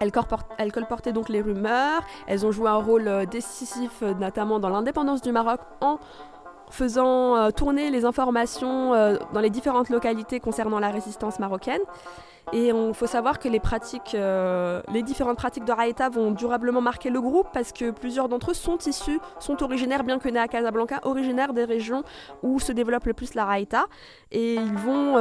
Elles, 0.00 0.72
colportaient 0.72 1.12
donc 1.12 1.28
les 1.28 1.40
rumeurs, 1.40 2.02
elles 2.26 2.44
ont 2.44 2.52
joué 2.52 2.68
un 2.68 2.76
rôle 2.76 3.08
euh, 3.08 3.24
décisif, 3.24 4.02
euh, 4.02 4.14
notamment 4.14 4.58
dans 4.58 4.68
l'indépendance 4.68 5.22
du 5.22 5.32
Maroc, 5.32 5.60
en 5.80 5.98
faisant 6.70 7.36
euh, 7.36 7.50
tourner 7.50 7.90
les 7.90 8.04
informations 8.04 8.90
dans 9.32 9.40
les 9.40 9.50
différentes 9.50 9.88
localités 9.88 10.40
concernant 10.40 10.80
la 10.80 10.90
résistance 10.90 11.38
marocaine. 11.38 11.80
Et 12.52 12.68
il 12.68 12.94
faut 12.94 13.06
savoir 13.06 13.40
que 13.40 13.48
les 13.48 13.60
les 14.92 15.02
différentes 15.02 15.36
pratiques 15.36 15.64
de 15.64 15.72
Raïta 15.72 16.08
vont 16.08 16.30
durablement 16.30 16.80
marquer 16.80 17.10
le 17.10 17.20
groupe 17.20 17.48
parce 17.52 17.72
que 17.72 17.90
plusieurs 17.90 18.28
d'entre 18.28 18.52
eux 18.52 18.54
sont 18.54 18.78
issus, 18.78 19.18
sont 19.40 19.64
originaires, 19.64 20.04
bien 20.04 20.20
que 20.20 20.28
nés 20.28 20.38
à 20.38 20.46
Casablanca, 20.46 21.00
originaires 21.02 21.52
des 21.52 21.64
régions 21.64 22.04
où 22.44 22.60
se 22.60 22.70
développe 22.70 23.06
le 23.06 23.14
plus 23.14 23.34
la 23.34 23.44
Raïta. 23.46 23.86
Et 24.30 24.54
ils 24.54 24.78
vont 24.78 25.16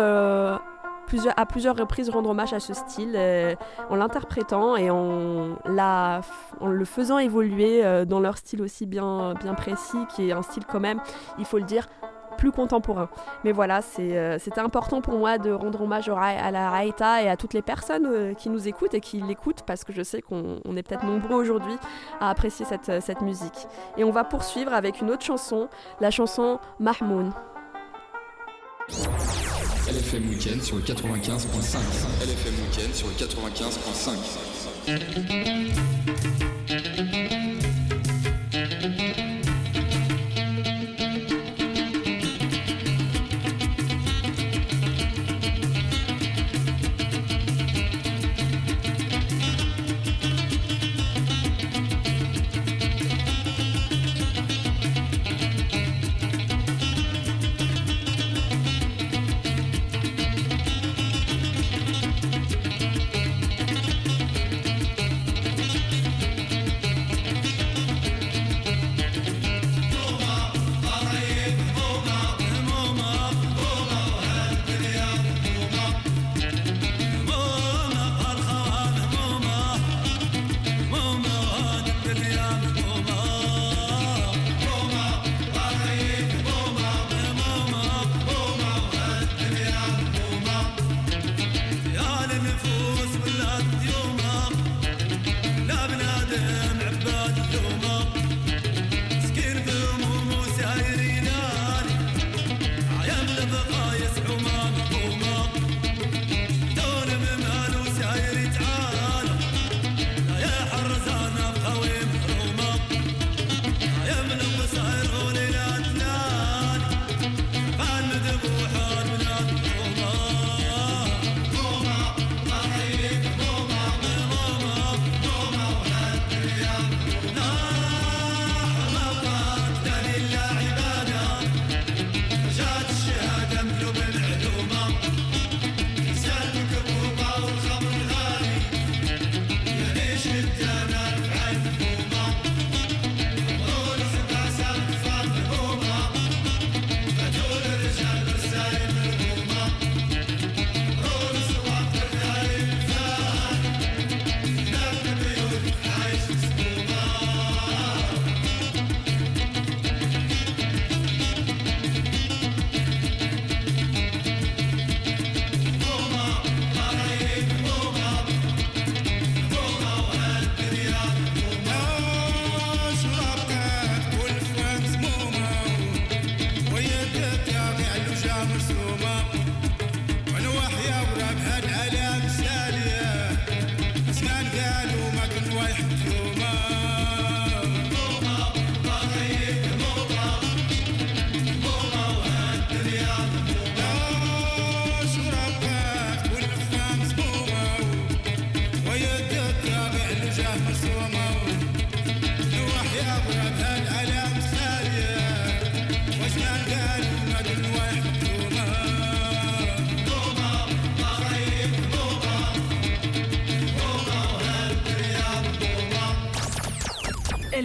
à 1.36 1.46
plusieurs 1.46 1.76
reprises 1.76 2.10
rendre 2.10 2.30
hommage 2.30 2.54
à 2.54 2.60
ce 2.60 2.74
style 2.74 3.14
euh, 3.16 3.56
en 3.90 3.96
l'interprétant 3.96 4.76
et 4.76 4.90
en, 4.90 5.58
la, 5.66 6.22
en 6.60 6.68
le 6.68 6.86
faisant 6.86 7.18
évoluer 7.18 7.86
euh, 7.86 8.06
dans 8.06 8.20
leur 8.20 8.38
style 8.38 8.62
aussi 8.62 8.86
bien, 8.86 9.34
bien 9.36 9.54
précis, 9.54 9.98
qui 10.16 10.30
est 10.30 10.32
un 10.32 10.42
style 10.42 10.66
quand 10.66 10.80
même, 10.80 11.00
il 11.38 11.46
faut 11.46 11.58
le 11.58 11.64
dire, 11.64 11.88
plus 12.38 12.52
contemporain. 12.52 13.08
Mais 13.46 13.54
voilà, 13.54 13.80
euh, 14.00 14.38
c'était 14.40 14.60
important 14.60 15.00
pour 15.00 15.18
moi 15.18 15.38
de 15.38 15.52
rendre 15.52 15.82
hommage 15.82 16.10
à 16.10 16.52
la 16.52 16.70
Raïta 16.70 17.24
et 17.24 17.30
à 17.30 17.38
toutes 17.38 17.54
les 17.54 17.62
personnes 17.62 18.36
qui 18.36 18.50
nous 18.50 18.68
écoutent 18.68 18.94
et 18.94 19.00
qui 19.00 19.22
l'écoutent 19.22 19.62
parce 19.66 19.86
que 19.86 19.94
je 19.94 20.02
sais 20.02 20.22
qu'on 20.22 20.60
on 20.66 20.76
est 20.76 20.84
peut-être 20.84 21.06
nombreux 21.06 21.36
aujourd'hui 21.36 21.76
à 22.20 22.30
apprécier 22.30 22.66
cette, 22.66 23.02
cette 23.02 23.22
musique. 23.22 23.68
Et 23.98 24.04
on 24.04 24.12
va 24.12 24.26
poursuivre 24.26 24.74
avec 24.74 25.00
une 25.00 25.12
autre 25.12 25.24
chanson, 25.24 25.70
la 26.02 26.12
chanson 26.12 26.60
Mahmoun. 26.80 27.32
LFM 29.88 30.28
Weekend 30.30 30.64
sur 30.64 30.78
le 30.78 30.82
95.5. 30.82 31.78
LFM 32.24 32.56
Weekend 32.64 32.96
sur 32.96 33.08
le 33.08 33.14
95.5. 33.14 35.95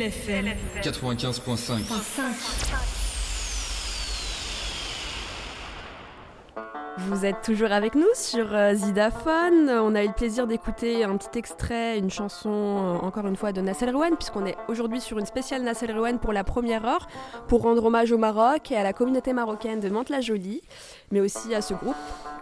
LFM 0.00 0.56
95.5. 0.82 2.69
Vous 7.20 7.26
êtes 7.26 7.42
toujours 7.42 7.70
avec 7.70 7.96
nous 7.96 8.08
sur 8.14 8.54
euh, 8.54 8.72
Zidaphone. 8.72 9.68
On 9.68 9.94
a 9.94 10.04
eu 10.04 10.06
le 10.06 10.14
plaisir 10.14 10.46
d'écouter 10.46 11.04
un 11.04 11.18
petit 11.18 11.38
extrait, 11.38 11.98
une 11.98 12.10
chanson, 12.10 12.48
euh, 12.48 13.06
encore 13.06 13.26
une 13.26 13.36
fois, 13.36 13.52
de 13.52 13.60
Nassel 13.60 13.94
Rouane, 13.94 14.16
puisqu'on 14.16 14.46
est 14.46 14.56
aujourd'hui 14.68 15.02
sur 15.02 15.18
une 15.18 15.26
spéciale 15.26 15.60
Nassel 15.60 15.94
Rouane 15.94 16.18
pour 16.18 16.32
la 16.32 16.44
première 16.44 16.86
heure, 16.86 17.08
pour 17.46 17.60
rendre 17.60 17.84
hommage 17.84 18.10
au 18.10 18.16
Maroc 18.16 18.72
et 18.72 18.76
à 18.78 18.82
la 18.82 18.94
communauté 18.94 19.34
marocaine 19.34 19.80
de 19.80 19.90
Mantes-la-Jolie, 19.90 20.62
mais 21.10 21.20
aussi 21.20 21.54
à 21.54 21.60
ce 21.60 21.74
groupe 21.74 21.94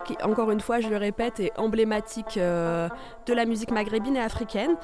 qui, 0.04 0.16
encore 0.22 0.52
une 0.52 0.60
fois, 0.60 0.78
je 0.78 0.88
le 0.88 0.96
répète, 0.96 1.40
est 1.40 1.58
emblématique 1.58 2.36
euh, 2.36 2.88
de 3.26 3.34
la 3.34 3.46
musique 3.46 3.72
maghrébine 3.72 4.14
et 4.14 4.22
africaine. 4.22 4.76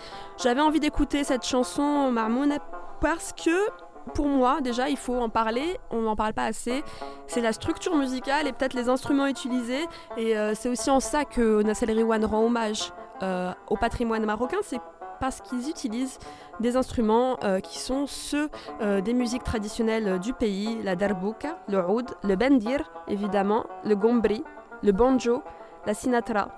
J'avais 0.43 0.61
envie 0.61 0.81
d'écouter 0.81 1.23
cette 1.23 1.45
chanson, 1.45 2.11
Marmoun, 2.11 2.59
parce 3.01 3.33
que 3.33 3.84
pour 4.13 4.27
moi, 4.27 4.61
déjà, 4.61 4.89
il 4.89 4.97
faut 4.97 5.15
en 5.15 5.29
parler, 5.29 5.79
on 5.91 6.03
n'en 6.03 6.17
parle 6.17 6.35
pas 6.35 6.45
assez. 6.45 6.83
C'est 7.27 7.41
la 7.41 7.53
structure 7.53 7.97
musicale 7.97 8.47
et 8.47 8.53
peut-être 8.53 8.75
les 8.75 8.89
instruments 8.89 9.27
utilisés. 9.27 9.87
Et 10.17 10.37
euh, 10.37 10.55
c'est 10.55 10.69
aussi 10.69 10.91
en 10.91 11.01
ça 11.01 11.25
que 11.25 11.63
Nassel 11.63 11.91
Riwan 11.91 12.25
rend 12.25 12.45
hommage 12.45 12.93
euh, 13.23 13.53
au 13.69 13.77
patrimoine 13.77 14.25
marocain. 14.25 14.59
C'est 14.63 14.81
parce 15.21 15.41
qu'ils 15.41 15.71
utilisent 15.71 16.19
des 16.61 16.77
instruments 16.77 17.39
euh, 17.45 17.61
qui 17.61 17.79
sont 17.79 18.07
ceux 18.07 18.51
des 18.81 19.15
musiques 19.15 19.45
traditionnelles 19.45 20.19
du 20.19 20.35
pays, 20.35 20.79
la 20.83 20.97
darbouka, 20.97 21.59
le 21.69 21.89
oud, 21.89 22.11
le 22.23 22.37
bendir, 22.37 22.93
évidemment, 23.09 23.65
le 23.85 23.97
gombri, 23.97 24.45
le 24.83 24.93
banjo, 24.93 25.43
la 25.87 25.95
sinatra. 25.95 26.49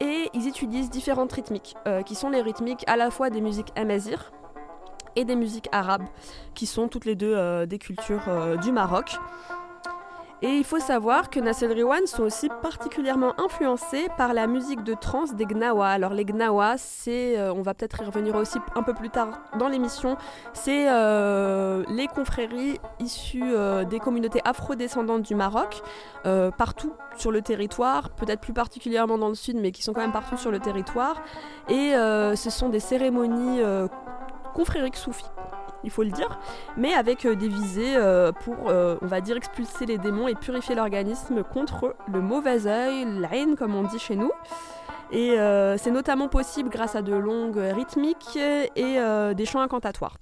Et 0.00 0.28
ils 0.34 0.48
utilisent 0.48 0.90
différentes 0.90 1.32
rythmiques, 1.32 1.76
qui 2.04 2.14
sont 2.14 2.30
les 2.30 2.42
rythmiques 2.42 2.84
à 2.88 2.96
la 2.96 3.10
fois 3.10 3.30
des 3.30 3.40
musiques 3.40 3.72
amazigh, 3.76 4.18
et 5.16 5.24
des 5.24 5.34
musiques 5.34 5.68
arabes, 5.72 6.04
qui 6.54 6.66
sont 6.66 6.88
toutes 6.88 7.06
les 7.06 7.16
deux 7.16 7.34
euh, 7.34 7.66
des 7.66 7.78
cultures 7.78 8.28
euh, 8.28 8.56
du 8.56 8.70
Maroc. 8.70 9.16
Et 10.42 10.50
il 10.50 10.64
faut 10.64 10.78
savoir 10.78 11.30
que 11.30 11.40
Nassel 11.40 11.72
Riwan 11.72 12.06
sont 12.06 12.24
aussi 12.24 12.50
particulièrement 12.60 13.32
influencés 13.40 14.06
par 14.18 14.34
la 14.34 14.46
musique 14.46 14.84
de 14.84 14.92
trance 14.92 15.34
des 15.34 15.46
Gnawa. 15.46 15.88
Alors 15.88 16.12
les 16.12 16.26
Gnawa, 16.26 16.76
c'est, 16.76 17.38
euh, 17.38 17.54
on 17.54 17.62
va 17.62 17.72
peut-être 17.72 18.02
y 18.02 18.04
revenir 18.04 18.36
aussi 18.36 18.58
un 18.74 18.82
peu 18.82 18.92
plus 18.92 19.08
tard 19.08 19.28
dans 19.58 19.68
l'émission, 19.68 20.18
c'est 20.52 20.84
les 21.88 22.06
confréries 22.06 22.78
issues 23.00 23.54
des 23.88 23.98
communautés 23.98 24.42
afro-descendantes 24.44 25.22
du 25.22 25.34
Maroc, 25.34 25.82
partout 26.58 26.92
sur 27.16 27.32
le 27.32 27.40
territoire, 27.40 28.10
peut-être 28.10 28.40
plus 28.40 28.52
particulièrement 28.52 29.16
dans 29.16 29.28
le 29.28 29.34
sud, 29.34 29.56
mais 29.56 29.72
qui 29.72 29.82
sont 29.82 29.94
quand 29.94 30.02
même 30.02 30.12
partout 30.12 30.36
sur 30.36 30.50
le 30.50 30.58
territoire. 30.58 31.22
Et 31.70 31.92
ce 31.92 32.50
sont 32.50 32.68
des 32.68 32.80
cérémonies 32.80 33.62
confrériques 34.56 34.96
soufis 34.96 35.30
il 35.84 35.90
faut 35.90 36.02
le 36.02 36.10
dire, 36.10 36.38
mais 36.76 36.92
avec 36.92 37.24
euh, 37.24 37.34
des 37.34 37.48
visées 37.48 37.96
euh, 37.96 38.32
pour, 38.32 38.68
euh, 38.68 38.96
on 39.02 39.06
va 39.06 39.20
dire, 39.20 39.36
expulser 39.36 39.86
les 39.86 39.98
démons 39.98 40.28
et 40.28 40.34
purifier 40.34 40.74
l'organisme 40.74 41.42
contre 41.44 41.94
le 42.12 42.20
mauvais 42.20 42.66
œil, 42.66 43.06
la 43.20 43.34
haine, 43.34 43.56
comme 43.56 43.74
on 43.74 43.84
dit 43.84 43.98
chez 43.98 44.16
nous. 44.16 44.32
Et 45.12 45.38
euh, 45.38 45.76
c'est 45.78 45.90
notamment 45.90 46.28
possible 46.28 46.68
grâce 46.68 46.96
à 46.96 47.02
de 47.02 47.14
longues 47.14 47.58
rythmiques 47.58 48.36
et 48.36 48.98
euh, 48.98 49.34
des 49.34 49.46
chants 49.46 49.60
incantatoires. 49.60 50.18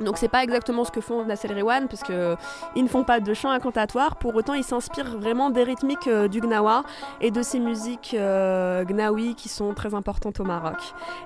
Donc 0.00 0.16
c'est 0.16 0.28
pas 0.28 0.44
exactement 0.44 0.84
ce 0.84 0.92
que 0.92 1.00
font 1.00 1.24
Nassel 1.24 1.52
Rewan 1.58 1.88
parce 1.88 2.02
que 2.02 2.36
ils 2.76 2.84
ne 2.84 2.88
font 2.88 3.04
pas 3.04 3.20
de 3.20 3.34
chants 3.34 3.50
incantatoires. 3.50 4.16
Pour 4.16 4.34
autant, 4.34 4.54
ils 4.54 4.64
s'inspirent 4.64 5.18
vraiment 5.18 5.50
des 5.50 5.64
rythmiques 5.64 6.06
euh, 6.06 6.28
du 6.28 6.40
Gnawa 6.40 6.84
et 7.20 7.30
de 7.30 7.42
ces 7.42 7.58
musiques 7.58 8.14
euh, 8.14 8.84
gnawi 8.84 9.34
qui 9.34 9.48
sont 9.48 9.74
très 9.74 9.94
importantes 9.94 10.38
au 10.38 10.44
Maroc. 10.44 10.76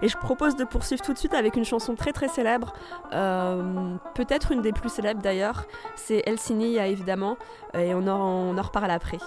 Et 0.00 0.08
je 0.08 0.16
propose 0.16 0.56
de 0.56 0.64
poursuivre 0.64 1.02
tout 1.02 1.12
de 1.12 1.18
suite 1.18 1.34
avec 1.34 1.56
une 1.56 1.64
chanson 1.64 1.94
très 1.94 2.12
très 2.12 2.28
célèbre, 2.28 2.72
peut-être 4.14 4.52
une 4.52 4.62
des 4.62 4.72
plus 4.72 4.88
célèbres 4.88 5.20
d'ailleurs. 5.20 5.66
C'est 5.96 6.22
El 6.26 6.38
Siniya 6.38 6.86
évidemment, 6.86 7.36
et 7.74 7.94
on 7.94 8.06
en 8.06 8.62
reparle 8.62 8.90
après. 8.90 9.18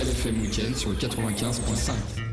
LFM 0.00 0.40
Weekend 0.42 0.76
sur 0.76 0.90
le 0.90 0.96
95.5. 0.96 2.27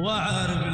وعارف 0.00 0.69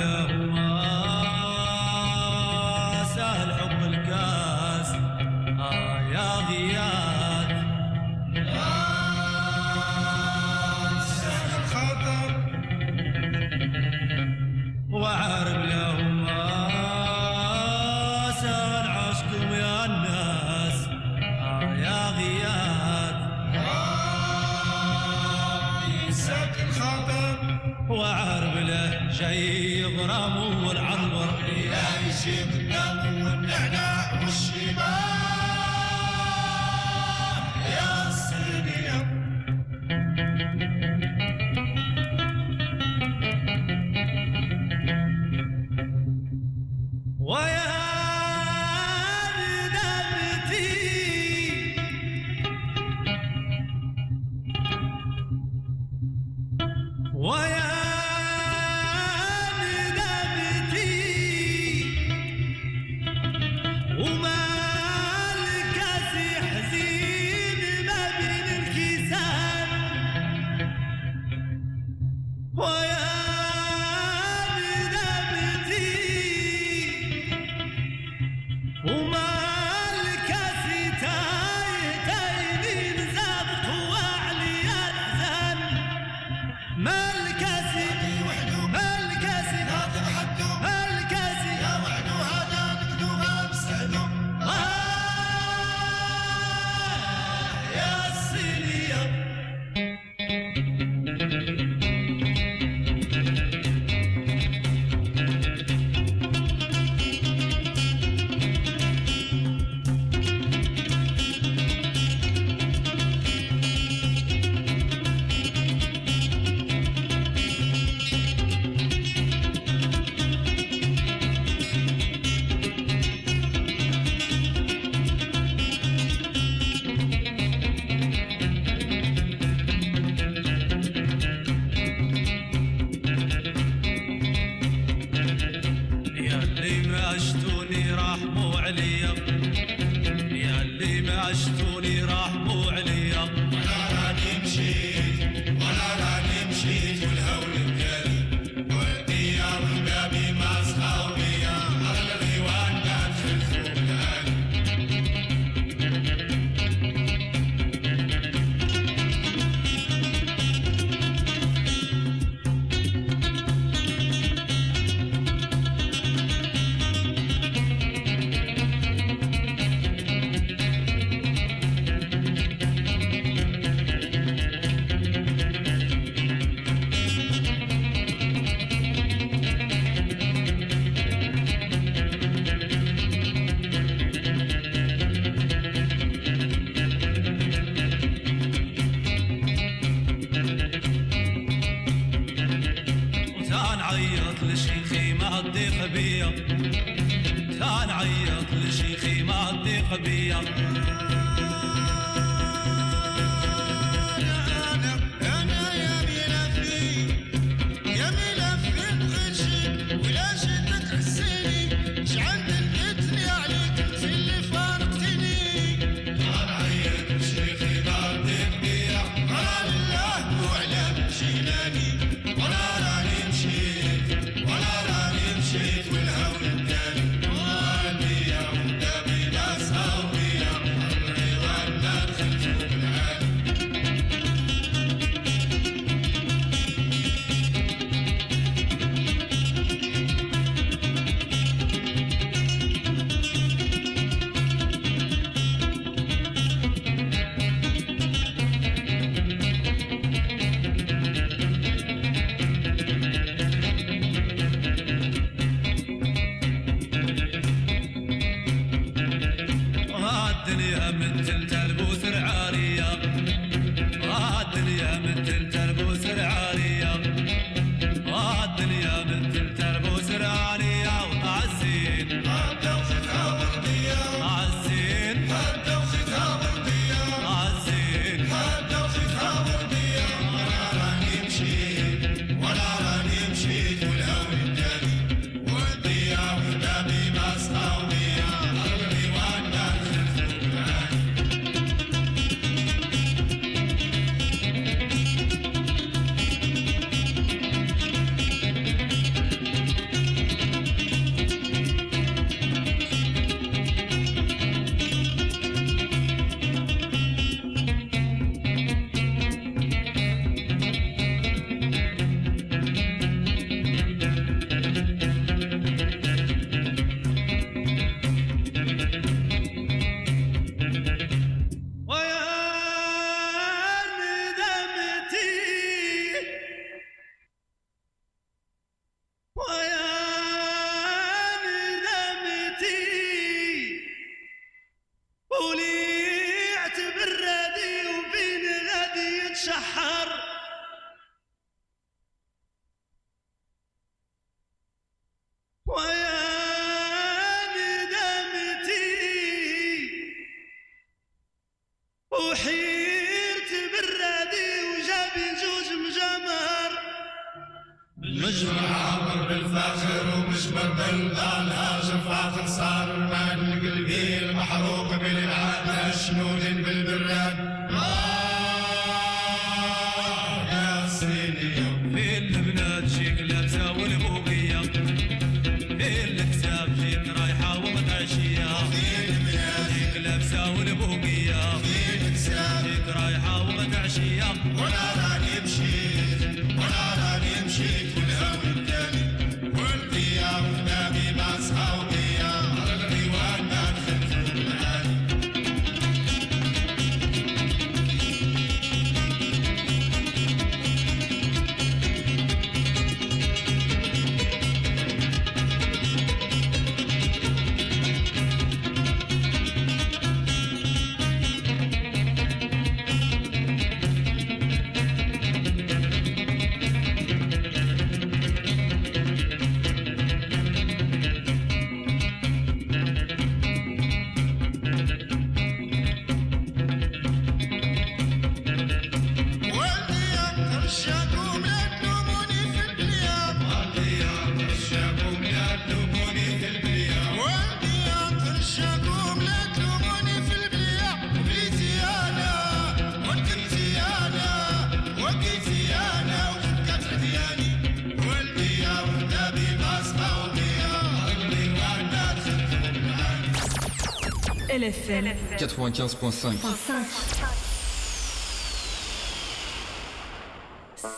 95.5. 455.70 456.36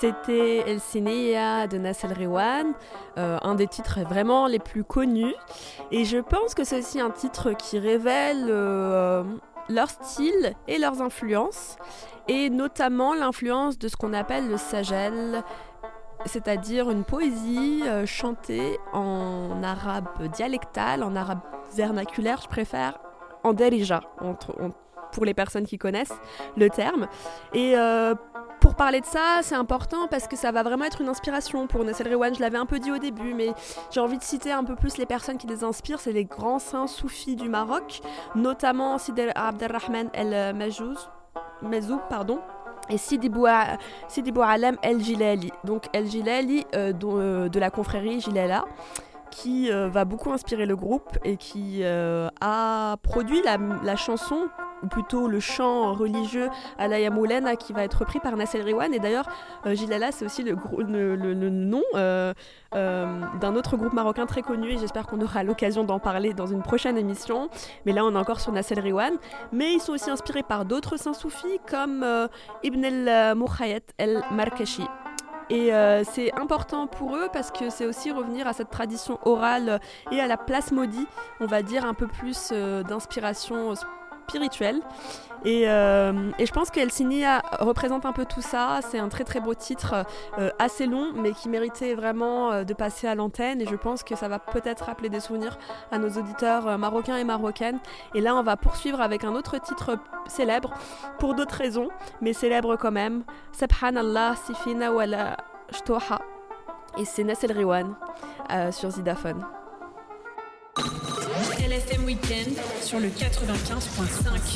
C'était 0.00 0.58
El 0.66 0.80
Cinéa 0.80 1.66
de 1.66 1.78
Nassel 1.78 2.12
Rewan, 2.12 2.72
euh, 3.16 3.38
un 3.42 3.54
des 3.54 3.66
titres 3.66 4.00
vraiment 4.00 4.46
les 4.46 4.58
plus 4.58 4.84
connus. 4.84 5.34
Et 5.90 6.04
je 6.04 6.18
pense 6.18 6.54
que 6.54 6.64
c'est 6.64 6.78
aussi 6.78 7.00
un 7.00 7.10
titre 7.10 7.52
qui 7.52 7.78
révèle 7.78 8.46
euh, 8.48 9.24
leur 9.68 9.88
style 9.90 10.54
et 10.66 10.78
leurs 10.78 11.02
influences, 11.02 11.76
et 12.28 12.50
notamment 12.50 13.14
l'influence 13.14 13.78
de 13.78 13.88
ce 13.88 13.96
qu'on 13.96 14.12
appelle 14.12 14.48
le 14.48 14.56
sagel, 14.56 15.42
c'est-à-dire 16.26 16.90
une 16.90 17.04
poésie 17.04 17.82
euh, 17.86 18.06
chantée 18.06 18.78
en 18.92 19.62
arabe 19.62 20.28
dialectal, 20.32 21.02
en 21.02 21.16
arabe 21.16 21.40
vernaculaire, 21.74 22.40
je 22.42 22.48
préfère, 22.48 22.98
en 23.44 23.52
derija, 23.52 24.00
pour 25.12 25.24
les 25.24 25.34
personnes 25.34 25.66
qui 25.66 25.78
connaissent 25.78 26.14
le 26.56 26.68
terme. 26.70 27.08
Et 27.54 27.76
euh, 27.76 28.14
pour 28.60 28.74
parler 28.74 29.00
de 29.00 29.06
ça, 29.06 29.40
c'est 29.42 29.54
important 29.54 30.08
parce 30.08 30.26
que 30.26 30.36
ça 30.36 30.50
va 30.50 30.62
vraiment 30.62 30.84
être 30.84 31.00
une 31.00 31.08
inspiration 31.08 31.66
pour 31.66 31.84
Nassel 31.84 32.12
Rewan. 32.12 32.34
Je 32.34 32.40
l'avais 32.40 32.58
un 32.58 32.66
peu 32.66 32.78
dit 32.78 32.90
au 32.90 32.98
début, 32.98 33.34
mais 33.34 33.52
j'ai 33.90 34.00
envie 34.00 34.18
de 34.18 34.22
citer 34.22 34.52
un 34.52 34.64
peu 34.64 34.74
plus 34.74 34.98
les 34.98 35.06
personnes 35.06 35.38
qui 35.38 35.46
les 35.46 35.64
inspirent. 35.64 36.00
C'est 36.00 36.12
les 36.12 36.24
grands 36.24 36.58
saints 36.58 36.86
soufis 36.86 37.36
du 37.36 37.48
Maroc, 37.48 38.00
notamment 38.34 38.98
Sidi 38.98 39.22
Abdelrahman 39.34 40.10
El 40.12 40.54
Majouz, 40.54 41.08
Mazoub, 41.62 42.00
pardon. 42.08 42.40
Et 42.90 42.96
Sidi, 42.96 43.28
Boua, 43.28 43.76
Sidi 44.08 44.32
Boualem 44.32 44.76
El 44.82 45.00
Jilali. 45.00 45.52
Donc 45.64 45.84
El 45.92 46.06
Jilali 46.06 46.66
euh, 46.74 46.92
euh, 47.04 47.48
de 47.48 47.60
la 47.60 47.70
confrérie 47.70 48.20
Jilala 48.20 48.64
qui 49.30 49.70
euh, 49.70 49.88
va 49.88 50.04
beaucoup 50.04 50.32
inspirer 50.32 50.66
le 50.66 50.76
groupe 50.76 51.18
et 51.24 51.36
qui 51.36 51.80
euh, 51.82 52.28
a 52.40 52.96
produit 53.02 53.40
la, 53.42 53.96
chanson, 53.96 54.48
ou 54.82 54.86
plutôt 54.86 55.28
le 55.28 55.40
chant 55.40 55.92
religieux 55.92 56.48
Alaya 56.78 57.10
Moulena 57.10 57.56
qui 57.56 57.72
va 57.72 57.84
être 57.84 57.94
repris 57.94 58.20
par 58.20 58.36
Nassel 58.36 58.62
Riwan. 58.62 58.92
Et 58.94 58.98
d'ailleurs, 58.98 59.28
euh, 59.66 59.74
Jilala, 59.74 60.12
c'est 60.12 60.24
aussi 60.24 60.42
le, 60.42 60.54
nom 61.50 61.82
euh, 61.94 62.32
d'un 62.72 63.56
autre 63.56 63.76
groupe 63.76 63.92
marocain 63.92 64.26
très 64.26 64.42
connu 64.42 64.70
et 64.70 64.78
j'espère 64.78 65.06
qu'on 65.06 65.20
aura 65.20 65.42
l'occasion 65.42 65.84
d'en 65.84 65.98
parler 65.98 66.34
dans 66.34 66.46
une 66.46 66.62
prochaine 66.62 66.96
émission. 66.96 67.48
Mais 67.86 67.92
là, 67.92 68.04
on 68.04 68.14
est 68.14 68.18
encore 68.18 68.40
sur 68.40 68.52
Nassel 68.52 68.80
Riwan. 68.80 69.14
Mais 69.52 69.74
ils 69.74 69.80
sont 69.80 69.92
aussi 69.92 70.10
inspirés 70.10 70.42
par 70.42 70.64
d'autres 70.64 70.96
saints 70.96 71.14
soufis 71.14 71.60
comme 71.68 72.04
Ibn 72.62 72.84
el-Moukhayet 72.84 73.82
el-Markashi. 73.98 74.84
Et 75.50 75.72
euh, 75.72 76.04
c'est 76.04 76.32
important 76.38 76.86
pour 76.86 77.16
eux 77.16 77.28
parce 77.32 77.50
que 77.50 77.70
c'est 77.70 77.86
aussi 77.86 78.10
revenir 78.10 78.46
à 78.46 78.52
cette 78.52 78.70
tradition 78.70 79.18
orale 79.24 79.80
et 80.12 80.20
à 80.20 80.26
la 80.26 80.36
place 80.36 80.72
maudit, 80.72 81.06
on 81.40 81.46
va 81.46 81.62
dire 81.62 81.86
un 81.86 81.94
peu 81.94 82.06
plus 82.06 82.50
euh, 82.52 82.82
d'inspiration 82.82 83.74
spirituelle. 84.28 84.80
Et, 85.44 85.64
euh, 85.68 86.30
et 86.38 86.46
je 86.46 86.52
pense 86.52 86.70
qu'El 86.70 86.90
Sinia 86.90 87.42
représente 87.60 88.06
un 88.06 88.12
peu 88.12 88.24
tout 88.24 88.42
ça. 88.42 88.80
C'est 88.82 88.98
un 88.98 89.08
très 89.08 89.24
très 89.24 89.40
beau 89.40 89.54
titre, 89.54 90.04
euh, 90.38 90.50
assez 90.58 90.86
long, 90.86 91.12
mais 91.14 91.32
qui 91.32 91.48
méritait 91.48 91.94
vraiment 91.94 92.50
euh, 92.50 92.64
de 92.64 92.74
passer 92.74 93.06
à 93.06 93.14
l'antenne. 93.14 93.60
Et 93.60 93.66
je 93.66 93.76
pense 93.76 94.02
que 94.02 94.16
ça 94.16 94.28
va 94.28 94.38
peut-être 94.38 94.84
rappeler 94.84 95.08
des 95.08 95.20
souvenirs 95.20 95.58
à 95.90 95.98
nos 95.98 96.10
auditeurs 96.10 96.78
marocains 96.78 97.16
et 97.16 97.24
marocaines. 97.24 97.78
Et 98.14 98.20
là, 98.20 98.34
on 98.34 98.42
va 98.42 98.56
poursuivre 98.56 99.00
avec 99.00 99.24
un 99.24 99.34
autre 99.34 99.58
titre 99.58 99.98
célèbre, 100.26 100.72
pour 101.18 101.34
d'autres 101.34 101.56
raisons, 101.56 101.88
mais 102.20 102.32
célèbre 102.32 102.76
quand 102.76 102.92
même. 102.92 103.22
Subhanallah, 103.52 104.34
Sifina 104.36 104.92
wala 104.92 105.36
Shtoha. 105.70 106.20
Et 106.98 107.04
c'est 107.04 107.24
Nassel 107.24 107.52
Riwan 107.52 107.94
sur 108.70 108.90
Zidaphone. 108.90 109.44
LFM 111.58 112.04
Weekend 112.04 112.56
sur 112.82 113.00
le 113.00 113.08
95.5. 113.08 113.18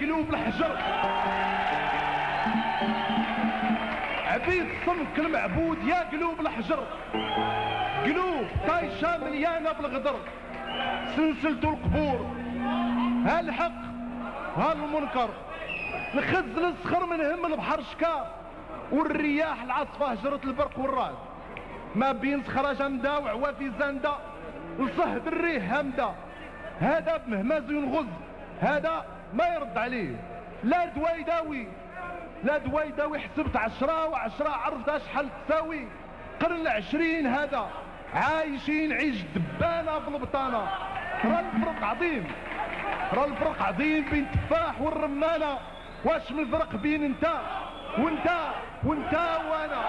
ياكلوا 0.00 0.24
بالحجر. 0.24 0.76
عبيد 4.26 4.66
السمك 4.66 5.18
المعبود 5.18 5.78
ياكلوا 5.84 6.34
بالحجر. 6.34 6.86
قلوب 8.04 8.46
طايشة 8.68 9.18
مليانه 9.18 9.72
بالغدر. 9.72 10.16
سلسلة 11.16 11.70
القبور. 11.72 12.26
ها 13.26 13.40
الحق 13.40 13.80
ها 14.56 14.72
المنكر 14.72 15.28
الخز 16.14 16.58
الصخر 16.58 17.06
من 17.06 17.20
هم 17.20 17.52
البحر 17.52 17.82
شكا. 17.82 18.34
والرياح 18.92 19.62
العاصفة 19.62 20.06
هجرت 20.06 20.44
البرق 20.44 20.78
والرعد. 20.78 21.14
ما 21.94 22.12
بين 22.12 22.42
صخرة 22.44 22.72
جامدة 22.72 23.18
وعوافي 23.18 23.70
زاندة 23.78 24.12
لصهد 24.78 25.26
الريح 25.26 25.72
هامدة. 25.72 26.10
هذا 26.80 27.16
بمهماز 27.16 27.70
ينغز 27.70 28.06
هذا 28.60 29.04
ما 29.32 29.46
يرد 29.54 29.78
عليه. 29.78 30.16
لا 30.64 30.84
دوا 30.84 31.10
يداوي 31.10 31.68
لا 32.44 32.58
دوا 32.58 32.82
يداوي 32.82 33.18
حسبت 33.18 33.56
عشرة 33.56 34.08
وعشرة 34.08 34.48
عرفت 34.48 35.04
شحال 35.06 35.28
تساوي. 35.46 35.88
قرن 36.40 36.60
العشرين 36.60 37.26
هذا 37.26 37.70
عايشين 38.14 38.92
عيش 38.92 39.16
دبانة 39.22 40.00
في 40.00 40.10
راه 41.24 41.40
الفرق 41.40 41.84
عظيم. 41.84 42.24
راه 43.12 43.24
الفرق 43.24 43.62
عظيم 43.62 44.10
بين 44.10 44.26
التفاح 44.34 44.80
والرمانة. 44.80 45.58
واش 46.04 46.32
من 46.32 46.38
الفرق 46.38 46.76
بين 46.76 47.02
انت 47.04 47.24
وانت 47.98 48.30
وانت 48.84 49.14
وأنا؟ 49.50 49.84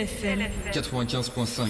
LFM 0.00 0.40
95.5. 0.72 1.68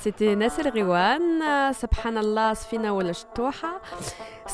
C'était 0.00 0.34
Nassel 0.34 0.68
Rewan, 0.68 1.74
Subhanallah, 1.74 2.54
Sfina 2.54 2.94
wal 2.94 3.12
Shtoha. 3.12 3.80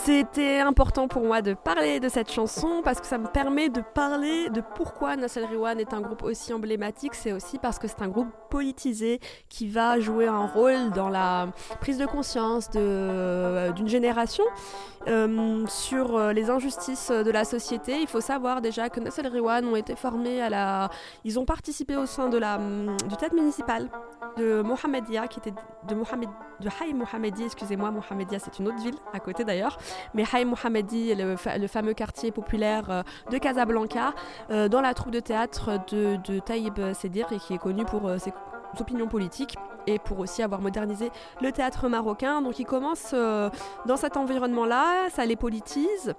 C'était 0.05 0.59
important 0.59 1.09
pour 1.09 1.25
moi 1.25 1.41
de 1.41 1.55
parler 1.55 1.99
de 1.99 2.11
cette 2.11 2.31
chanson 2.31 2.83
parce 2.85 3.01
que 3.01 3.07
ça 3.07 3.17
me 3.17 3.27
permet 3.27 3.71
de 3.71 3.81
parler 3.81 4.51
de 4.51 4.63
pourquoi 4.75 5.17
Nassel 5.17 5.47
Rewan 5.47 5.81
est 5.81 5.95
un 5.95 6.03
groupe 6.03 6.25
aussi 6.25 6.53
emblématique. 6.53 7.15
C'est 7.15 7.33
aussi 7.33 7.57
parce 7.57 7.79
que 7.79 7.89
c'est 7.89 8.03
un 8.03 8.09
groupe 8.09 8.29
politisé 8.51 9.19
qui 9.49 9.67
va 9.67 9.99
jouer 10.01 10.27
un 10.27 10.47
rôle 10.47 10.91
dans 10.91 11.09
la 11.09 11.49
prise 11.81 11.97
de 11.97 12.05
conscience 12.05 12.69
euh, 12.77 13.73
d'une 13.73 13.89
génération 13.89 14.45
euh, 15.09 15.65
sur 15.69 16.17
euh, 16.17 16.35
les 16.35 16.51
injustices 16.51 17.11
de 17.11 17.31
la 17.31 17.47
société. 17.47 17.99
Il 17.99 18.07
faut 18.07 18.21
savoir 18.21 18.61
déjà 18.61 18.91
que 18.91 19.01
Nassel 19.01 19.29
Rewan 19.29 19.65
ont 19.67 19.77
été 19.77 19.97
formés 19.97 20.43
à 20.43 20.51
la. 20.51 20.91
Ils 21.25 21.39
ont 21.39 21.47
participé 21.47 21.97
au 21.97 22.05
sein 22.05 22.29
de 22.29 22.37
la, 22.37 22.57
hum, 22.57 22.95
du 23.09 23.17
théâtre 23.17 23.37
municipal 23.37 23.89
de 24.37 24.63
Mohamedia, 24.63 25.29
qui 25.29 25.39
était 25.39 25.55
de 25.89 25.95
Mohamed, 25.95 26.29
de 26.61 26.69
Haïm 26.81 26.99
Mohamedi, 26.99 27.45
excusez-moi, 27.45 27.91
Mohamedia 27.91 28.39
c'est 28.39 28.59
une 28.59 28.69
autre 28.69 28.83
ville, 28.83 28.97
à 29.13 29.21
côté 29.21 29.45
d'ailleurs, 29.45 29.79
mais 30.15 30.25
Haïm 30.33 30.55
le, 30.55 31.37
fa- 31.37 31.59
le 31.59 31.67
fameux 31.67 31.95
quartier 31.95 32.31
populaire 32.33 32.91
euh, 32.91 33.03
de 33.31 33.39
Casablanca, 33.39 34.15
euh, 34.51 34.69
dans 34.69 34.81
la 34.81 34.95
troupe 34.95 35.13
de 35.13 35.21
théâtre 35.21 35.79
de, 35.89 36.39
Taïb 36.41 36.79
Sedir, 36.95 37.27
qui 37.27 37.55
est 37.55 37.59
connu 37.59 37.85
pour 37.85 38.07
euh, 38.07 38.19
ses 38.19 38.33
opinions 38.81 39.09
politiques 39.09 39.57
et 39.87 39.99
pour 39.99 40.19
aussi 40.19 40.43
avoir 40.43 40.61
modernisé 40.61 41.11
le 41.41 41.53
théâtre 41.53 41.89
marocain. 41.89 42.43
Donc 42.43 42.59
ils 42.59 42.67
commencent 42.67 43.15
dans 43.15 43.97
cet 43.97 44.17
environnement-là, 44.17 45.11
ça 45.11 45.27
les 45.27 45.37
politise, 45.37 46.15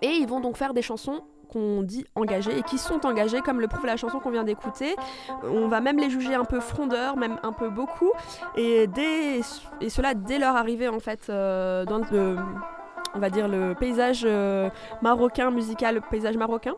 et 0.00 0.08
ils 0.08 0.26
vont 0.26 0.40
donc 0.40 0.56
faire 0.56 0.74
des 0.74 0.82
chansons 0.82 1.22
qu'on 1.52 1.82
dit 1.82 2.06
engagées 2.14 2.58
et 2.58 2.62
qui 2.62 2.78
sont 2.78 3.04
engagées 3.04 3.42
comme 3.42 3.60
le 3.60 3.68
prouve 3.68 3.84
la 3.84 3.98
chanson 3.98 4.20
qu'on 4.20 4.30
vient 4.30 4.42
d'écouter. 4.42 4.96
On 5.44 5.68
va 5.68 5.82
même 5.82 5.98
les 5.98 6.08
juger 6.08 6.34
un 6.34 6.44
peu 6.46 6.60
frondeurs, 6.60 7.18
même 7.18 7.38
un 7.42 7.52
peu 7.52 7.68
beaucoup, 7.68 8.10
et, 8.56 8.86
dès, 8.86 9.40
et 9.82 9.90
cela 9.90 10.14
dès 10.14 10.38
leur 10.38 10.56
arrivée 10.56 10.88
en 10.88 10.98
fait 10.98 11.28
dans 11.28 12.00
le, 12.10 12.36
on 13.14 13.18
va 13.18 13.30
dire 13.30 13.48
le 13.48 13.74
paysage 13.74 14.22
euh, 14.24 14.70
marocain 15.02 15.50
musical, 15.50 16.00
paysage 16.10 16.36
marocain, 16.36 16.74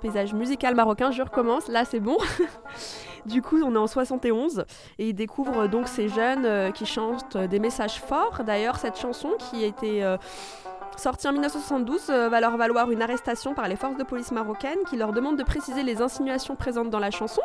paysage 0.00 0.34
musical 0.34 0.74
marocain. 0.74 1.10
Je 1.10 1.22
recommence, 1.22 1.68
là 1.68 1.84
c'est 1.84 2.00
bon. 2.00 2.18
Du 3.28 3.42
coup, 3.42 3.60
on 3.62 3.74
est 3.74 3.78
en 3.78 3.86
71 3.86 4.64
et 4.98 5.08
ils 5.08 5.14
découvrent 5.14 5.64
euh, 5.64 5.68
donc 5.68 5.86
ces 5.88 6.08
jeunes 6.08 6.46
euh, 6.46 6.70
qui 6.70 6.86
chantent 6.86 7.36
des 7.36 7.58
messages 7.58 8.00
forts. 8.00 8.42
D'ailleurs, 8.44 8.76
cette 8.76 8.98
chanson 8.98 9.32
qui 9.38 9.64
a 9.64 9.66
été 9.66 10.02
euh, 10.02 10.16
sortie 10.98 11.28
en 11.28 11.32
1972 11.32 12.10
euh, 12.10 12.28
va 12.28 12.40
leur 12.40 12.56
valoir 12.56 12.90
une 12.90 13.02
arrestation 13.02 13.54
par 13.54 13.68
les 13.68 13.76
forces 13.76 13.96
de 13.96 14.02
police 14.02 14.32
marocaines 14.32 14.78
qui 14.90 14.96
leur 14.96 15.12
demandent 15.12 15.38
de 15.38 15.44
préciser 15.44 15.82
les 15.82 16.02
insinuations 16.02 16.56
présentes 16.56 16.90
dans 16.90 16.98
la 16.98 17.10
chanson, 17.10 17.42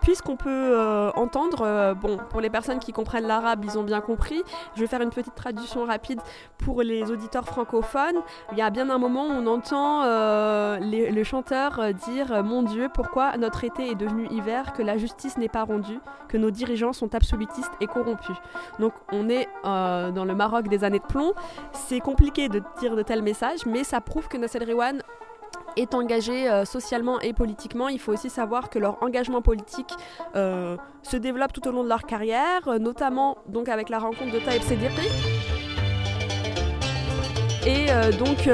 puisqu'on 0.00 0.36
peut 0.36 0.48
euh, 0.48 1.10
entendre, 1.16 1.62
euh, 1.62 1.94
bon, 1.94 2.18
pour 2.30 2.40
les 2.40 2.50
personnes 2.50 2.78
qui 2.78 2.92
comprennent 2.92 3.26
l'arabe, 3.26 3.64
ils 3.64 3.78
ont 3.78 3.82
bien 3.82 4.00
compris. 4.00 4.40
Je 4.76 4.80
vais 4.80 4.86
faire 4.86 5.02
une 5.02 5.10
petite 5.10 5.34
traduction 5.34 5.84
rapide 5.84 6.20
pour 6.58 6.82
les 6.82 7.10
auditeurs 7.10 7.44
francophones. 7.44 8.20
Il 8.52 8.58
y 8.58 8.62
a 8.62 8.70
bien 8.70 8.88
un 8.88 8.98
moment 8.98 9.26
où 9.26 9.32
on 9.32 9.46
entend 9.46 10.02
le 10.04 11.24
chanteur 11.24 11.80
dire 11.94 12.44
Mon 12.44 12.62
Dieu, 12.62 12.88
pourquoi 12.92 13.36
notre 13.36 13.64
été 13.64 13.90
est 13.90 13.94
devenu 13.94 14.26
hiver, 14.30 14.72
que 14.72 14.82
la 14.82 14.96
justice 14.96 15.36
n'est 15.38 15.48
pas 15.48 15.64
rendue, 15.64 15.98
que 16.28 16.36
nos 16.36 16.50
dirigeants 16.50 16.92
sont 16.92 17.14
absolutistes 17.14 17.72
et 17.80 17.86
corrompus? 17.86 18.36
Donc 18.78 18.92
on 19.10 19.28
est 19.28 19.48
dans 19.64 20.24
le 20.24 20.34
Maroc 20.34 20.68
des 20.68 20.84
années 20.84 21.00
de 21.00 21.04
plomb. 21.04 21.32
C'est 21.72 22.00
compliqué 22.00 22.48
de 22.48 22.62
dire 22.78 22.91
de 22.96 23.02
tels 23.02 23.22
messages, 23.22 23.66
mais 23.66 23.84
ça 23.84 24.00
prouve 24.00 24.28
que 24.28 24.36
Nassel 24.36 24.68
Rewan 24.68 25.02
est 25.76 25.94
engagé 25.94 26.50
euh, 26.50 26.64
socialement 26.64 27.20
et 27.20 27.32
politiquement. 27.32 27.88
Il 27.88 27.98
faut 27.98 28.12
aussi 28.12 28.30
savoir 28.30 28.70
que 28.70 28.78
leur 28.78 29.02
engagement 29.02 29.42
politique 29.42 29.92
euh, 30.36 30.76
se 31.02 31.16
développe 31.16 31.52
tout 31.52 31.66
au 31.68 31.72
long 31.72 31.84
de 31.84 31.88
leur 31.88 32.04
carrière, 32.04 32.66
euh, 32.66 32.78
notamment 32.78 33.38
donc 33.48 33.68
avec 33.68 33.88
la 33.88 33.98
rencontre 33.98 34.32
de 34.32 34.38
Taïb 34.38 34.62
Sediri. 34.62 35.08
Et 37.64 37.86
donc, 38.18 38.48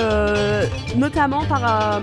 notamment 0.97 1.43
par 1.47 2.03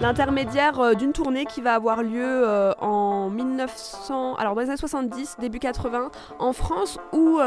l'intermédiaire 0.00 0.94
d'une 0.94 1.12
tournée 1.12 1.46
qui 1.46 1.60
va 1.60 1.74
avoir 1.74 2.04
lieu 2.04 2.46
en 2.80 3.28
1900, 3.28 4.36
alors 4.36 4.54
dans 4.54 4.60
les 4.60 4.68
années 4.68 4.76
70, 4.76 5.38
début 5.40 5.58
80, 5.58 6.12
en 6.38 6.52
France, 6.52 7.00
où 7.12 7.40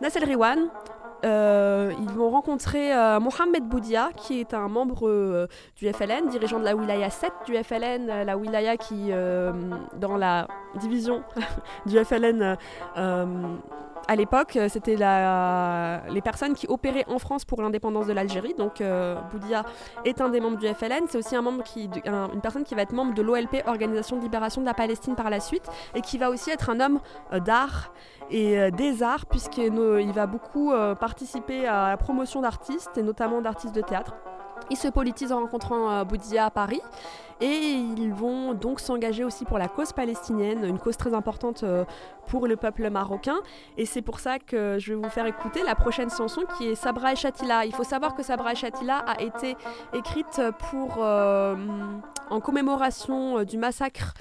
Nassel 0.00 0.24
Rewan, 0.24 0.70
euh, 1.26 1.92
ils 1.98 2.10
vont 2.10 2.30
rencontrer 2.30 2.92
euh, 2.92 3.18
Mohamed 3.18 3.64
Boudia, 3.64 4.10
qui 4.16 4.40
est 4.40 4.54
un 4.54 4.68
membre 4.68 5.08
euh, 5.08 5.48
du 5.76 5.92
FLN, 5.92 6.28
dirigeant 6.28 6.60
de 6.60 6.64
la 6.64 6.76
wilaya 6.76 7.10
7 7.10 7.32
du 7.46 7.56
FLN, 7.56 8.06
la 8.24 8.36
wilaya 8.36 8.76
qui, 8.76 9.10
dans 9.98 10.16
la 10.16 10.46
division 10.80 11.22
du 11.86 12.02
FLN 12.04 12.56
à 14.08 14.14
l'époque, 14.14 14.56
c'était 14.68 14.94
les 14.94 16.20
personnes 16.20 16.54
qui 16.54 16.68
opéraient 16.68 17.04
en 17.08 17.18
France 17.18 17.44
pour 17.44 17.60
l'indépendance 17.60 18.06
de 18.06 18.12
l'Algérie. 18.12 18.54
Donc 18.54 18.82
Boudia 19.32 19.64
est 20.04 20.20
un 20.20 20.28
des 20.28 20.40
membres 20.40 20.58
du 20.58 20.66
FLN. 20.68 21.06
C'est 21.08 21.18
aussi 21.18 21.34
un 21.34 21.42
membre 21.42 21.64
qui, 21.64 21.90
une 22.04 22.40
personne 22.40 22.62
qui 22.62 22.74
va 22.76 22.82
être 22.82 22.92
membre 22.92 23.14
de 23.14 23.22
l'OLP, 23.22 23.64
Organisation 23.66 24.16
de 24.16 24.22
libération 24.22 24.60
de 24.60 24.66
la 24.66 24.74
Palestine 24.74 25.16
par 25.16 25.28
la 25.28 25.40
suite, 25.40 25.68
et 25.94 26.02
qui 26.02 26.18
va 26.18 26.30
aussi 26.30 26.50
être 26.50 26.70
un 26.70 26.78
homme 26.78 27.00
d'art 27.44 27.92
et 28.30 28.70
des 28.72 29.02
arts, 29.02 29.26
puisqu'il 29.26 30.12
va 30.12 30.26
beaucoup 30.26 30.72
euh, 30.72 30.94
participer 31.16 31.66
à 31.66 31.88
la 31.88 31.96
promotion 31.96 32.42
d'artistes, 32.42 32.98
et 32.98 33.02
notamment 33.02 33.40
d'artistes 33.40 33.74
de 33.74 33.80
théâtre. 33.80 34.16
Il 34.70 34.76
se 34.76 34.88
politise 34.88 35.32
en 35.32 35.40
rencontrant 35.40 35.90
euh, 35.90 36.04
Boudia 36.04 36.44
à 36.44 36.50
Paris 36.50 36.82
et 37.40 37.46
ils 37.46 38.12
vont 38.12 38.54
donc 38.54 38.80
s'engager 38.80 39.24
aussi 39.24 39.44
pour 39.44 39.58
la 39.58 39.68
cause 39.68 39.92
palestinienne, 39.92 40.64
une 40.64 40.78
cause 40.78 40.96
très 40.96 41.12
importante 41.12 41.62
euh, 41.64 41.84
pour 42.28 42.46
le 42.46 42.56
peuple 42.56 42.88
marocain. 42.90 43.36
Et 43.76 43.84
c'est 43.84 44.02
pour 44.02 44.20
ça 44.20 44.38
que 44.38 44.78
je 44.78 44.94
vais 44.94 45.00
vous 45.00 45.10
faire 45.10 45.26
écouter 45.26 45.62
la 45.62 45.74
prochaine 45.74 46.10
chanson 46.10 46.42
qui 46.56 46.68
est 46.68 46.74
Sabra 46.74 47.12
et 47.12 47.16
Shatila. 47.16 47.66
Il 47.66 47.74
faut 47.74 47.84
savoir 47.84 48.14
que 48.14 48.22
Sabra 48.22 48.52
et 48.52 48.56
Shatila 48.56 48.98
a 48.98 49.20
été 49.20 49.56
écrite 49.92 50.40
euh, 50.98 51.54
en 52.30 52.40
commémoration 52.40 53.38
euh, 53.38 53.44
du 53.44 53.58
massacre 53.58 54.14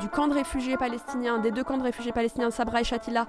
du 0.00 0.08
camp 0.10 0.28
de 0.28 0.34
réfugiés 0.34 0.76
palestiniens, 0.76 1.38
des 1.38 1.50
deux 1.50 1.64
camps 1.64 1.78
de 1.78 1.82
réfugiés 1.82 2.12
palestiniens 2.12 2.50
Sabra 2.50 2.82
et 2.82 2.84
Shatila, 2.84 3.26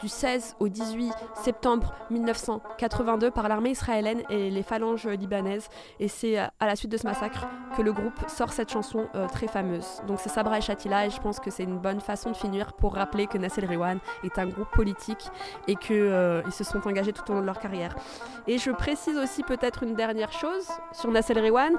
du 0.00 0.06
16 0.06 0.56
au 0.60 0.68
18 0.68 1.14
septembre 1.34 1.94
1982 2.10 3.30
par 3.30 3.48
l'armée 3.48 3.70
israélienne 3.70 4.22
et 4.28 4.50
les 4.50 4.62
phalanges 4.62 5.06
libanaises. 5.06 5.70
Et 5.98 6.08
c'est 6.08 6.36
à 6.36 6.50
la 6.60 6.76
suite 6.76 6.92
de 6.92 6.98
ce 6.98 7.06
massacre 7.06 7.46
que 7.74 7.80
le 7.80 7.94
groupe 7.94 8.25
sort 8.28 8.52
cette 8.52 8.70
chanson 8.70 9.06
euh, 9.14 9.26
très 9.28 9.46
fameuse. 9.46 10.02
Donc 10.06 10.20
c'est 10.20 10.28
Sabra 10.28 10.58
et 10.58 10.60
Shatila 10.60 11.06
et 11.06 11.10
je 11.10 11.20
pense 11.20 11.40
que 11.40 11.50
c'est 11.50 11.62
une 11.62 11.78
bonne 11.78 12.00
façon 12.00 12.30
de 12.30 12.36
finir 12.36 12.72
pour 12.74 12.94
rappeler 12.94 13.26
que 13.26 13.38
Nassel 13.38 13.68
Rewan 13.68 13.98
est 14.24 14.38
un 14.38 14.46
groupe 14.46 14.70
politique 14.70 15.30
et 15.68 15.76
qu'ils 15.76 16.52
se 16.52 16.64
sont 16.64 16.86
engagés 16.86 17.12
tout 17.12 17.30
au 17.30 17.34
long 17.34 17.40
de 17.40 17.46
leur 17.46 17.58
carrière. 17.58 17.94
Et 18.46 18.58
je 18.58 18.70
précise 18.70 19.16
aussi 19.16 19.42
peut-être 19.42 19.82
une 19.82 19.94
dernière 19.94 20.32
chose 20.32 20.66
sur 20.92 21.10
Nassel 21.10 21.38
Rewan. 21.38 21.74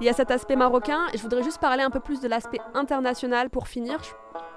Il 0.00 0.06
y 0.06 0.08
a 0.08 0.12
cet 0.12 0.30
aspect 0.30 0.56
marocain 0.56 1.06
et 1.12 1.18
je 1.18 1.22
voudrais 1.22 1.42
juste 1.42 1.58
parler 1.58 1.82
un 1.82 1.90
peu 1.90 2.00
plus 2.00 2.20
de 2.20 2.28
l'aspect 2.28 2.60
international 2.74 3.50
pour 3.50 3.66
finir. 3.68 3.98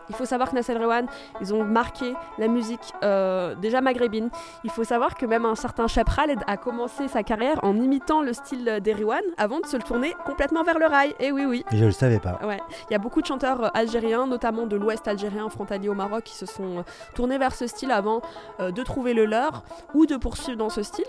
Il 0.10 0.16
faut 0.16 0.26
savoir 0.26 0.50
que 0.50 0.56
Nassel 0.56 0.78
Rewan, 0.78 1.06
ils 1.42 1.54
ont 1.54 1.64
marqué 1.64 2.14
la 2.38 2.48
musique 2.48 2.94
euh, 3.04 3.56
déjà 3.56 3.82
maghrébine. 3.82 4.30
Il 4.64 4.70
faut 4.70 4.84
savoir 4.84 5.16
que 5.16 5.26
même 5.26 5.46
un 5.46 5.56
certain 5.56 5.88
Cheb 5.88 6.08
Khaled 6.14 6.40
a 6.48 6.58
commencé 6.58 7.08
sa 7.08 7.24
carrière 7.24 7.60
en 7.64 7.76
imitant 7.80 8.22
le 8.22 8.34
style 8.34 8.80
des 8.82 8.94
Rewan 8.94 9.22
avant 9.38 9.60
de 9.60 9.66
se 9.66 9.78
le 9.78 9.84
tourner 9.84 10.14
complètement 10.26 10.64
vers 10.64 10.80
le 10.80 10.86
rail. 10.86 11.14
Et 11.20 11.32
oui, 11.32 11.46
oui. 11.46 11.64
Je 11.72 11.86
le 11.86 11.92
savais 11.92 12.20
pas. 12.20 12.40
Ouais, 12.44 12.60
il 12.90 12.94
y 12.94 12.96
a 12.96 13.00
beaucoup 13.00 13.22
de 13.22 13.26
chanteurs 13.26 13.64
euh, 13.64 13.70
algériens, 13.74 14.28
notamment 14.28 14.66
de 14.66 14.76
l'ouest 14.76 15.08
algérien 15.08 15.50
frontalier 15.50 15.90
au 15.90 15.94
Maroc, 15.94 16.24
qui 16.24 16.36
se 16.36 16.46
sont 16.46 16.80
euh, 16.80 16.84
tournés 17.16 17.38
vers 17.38 17.54
ce 17.54 17.68
style 17.68 17.92
avant 17.92 18.22
euh, 18.60 18.72
de 18.72 18.84
trouver 18.84 19.14
le 19.14 19.26
leur 19.26 19.64
ou 19.94 20.06
de 20.06 20.18
poursuivre 20.18 20.58
dans 20.58 20.70
ce 20.70 20.84
style. 20.84 21.06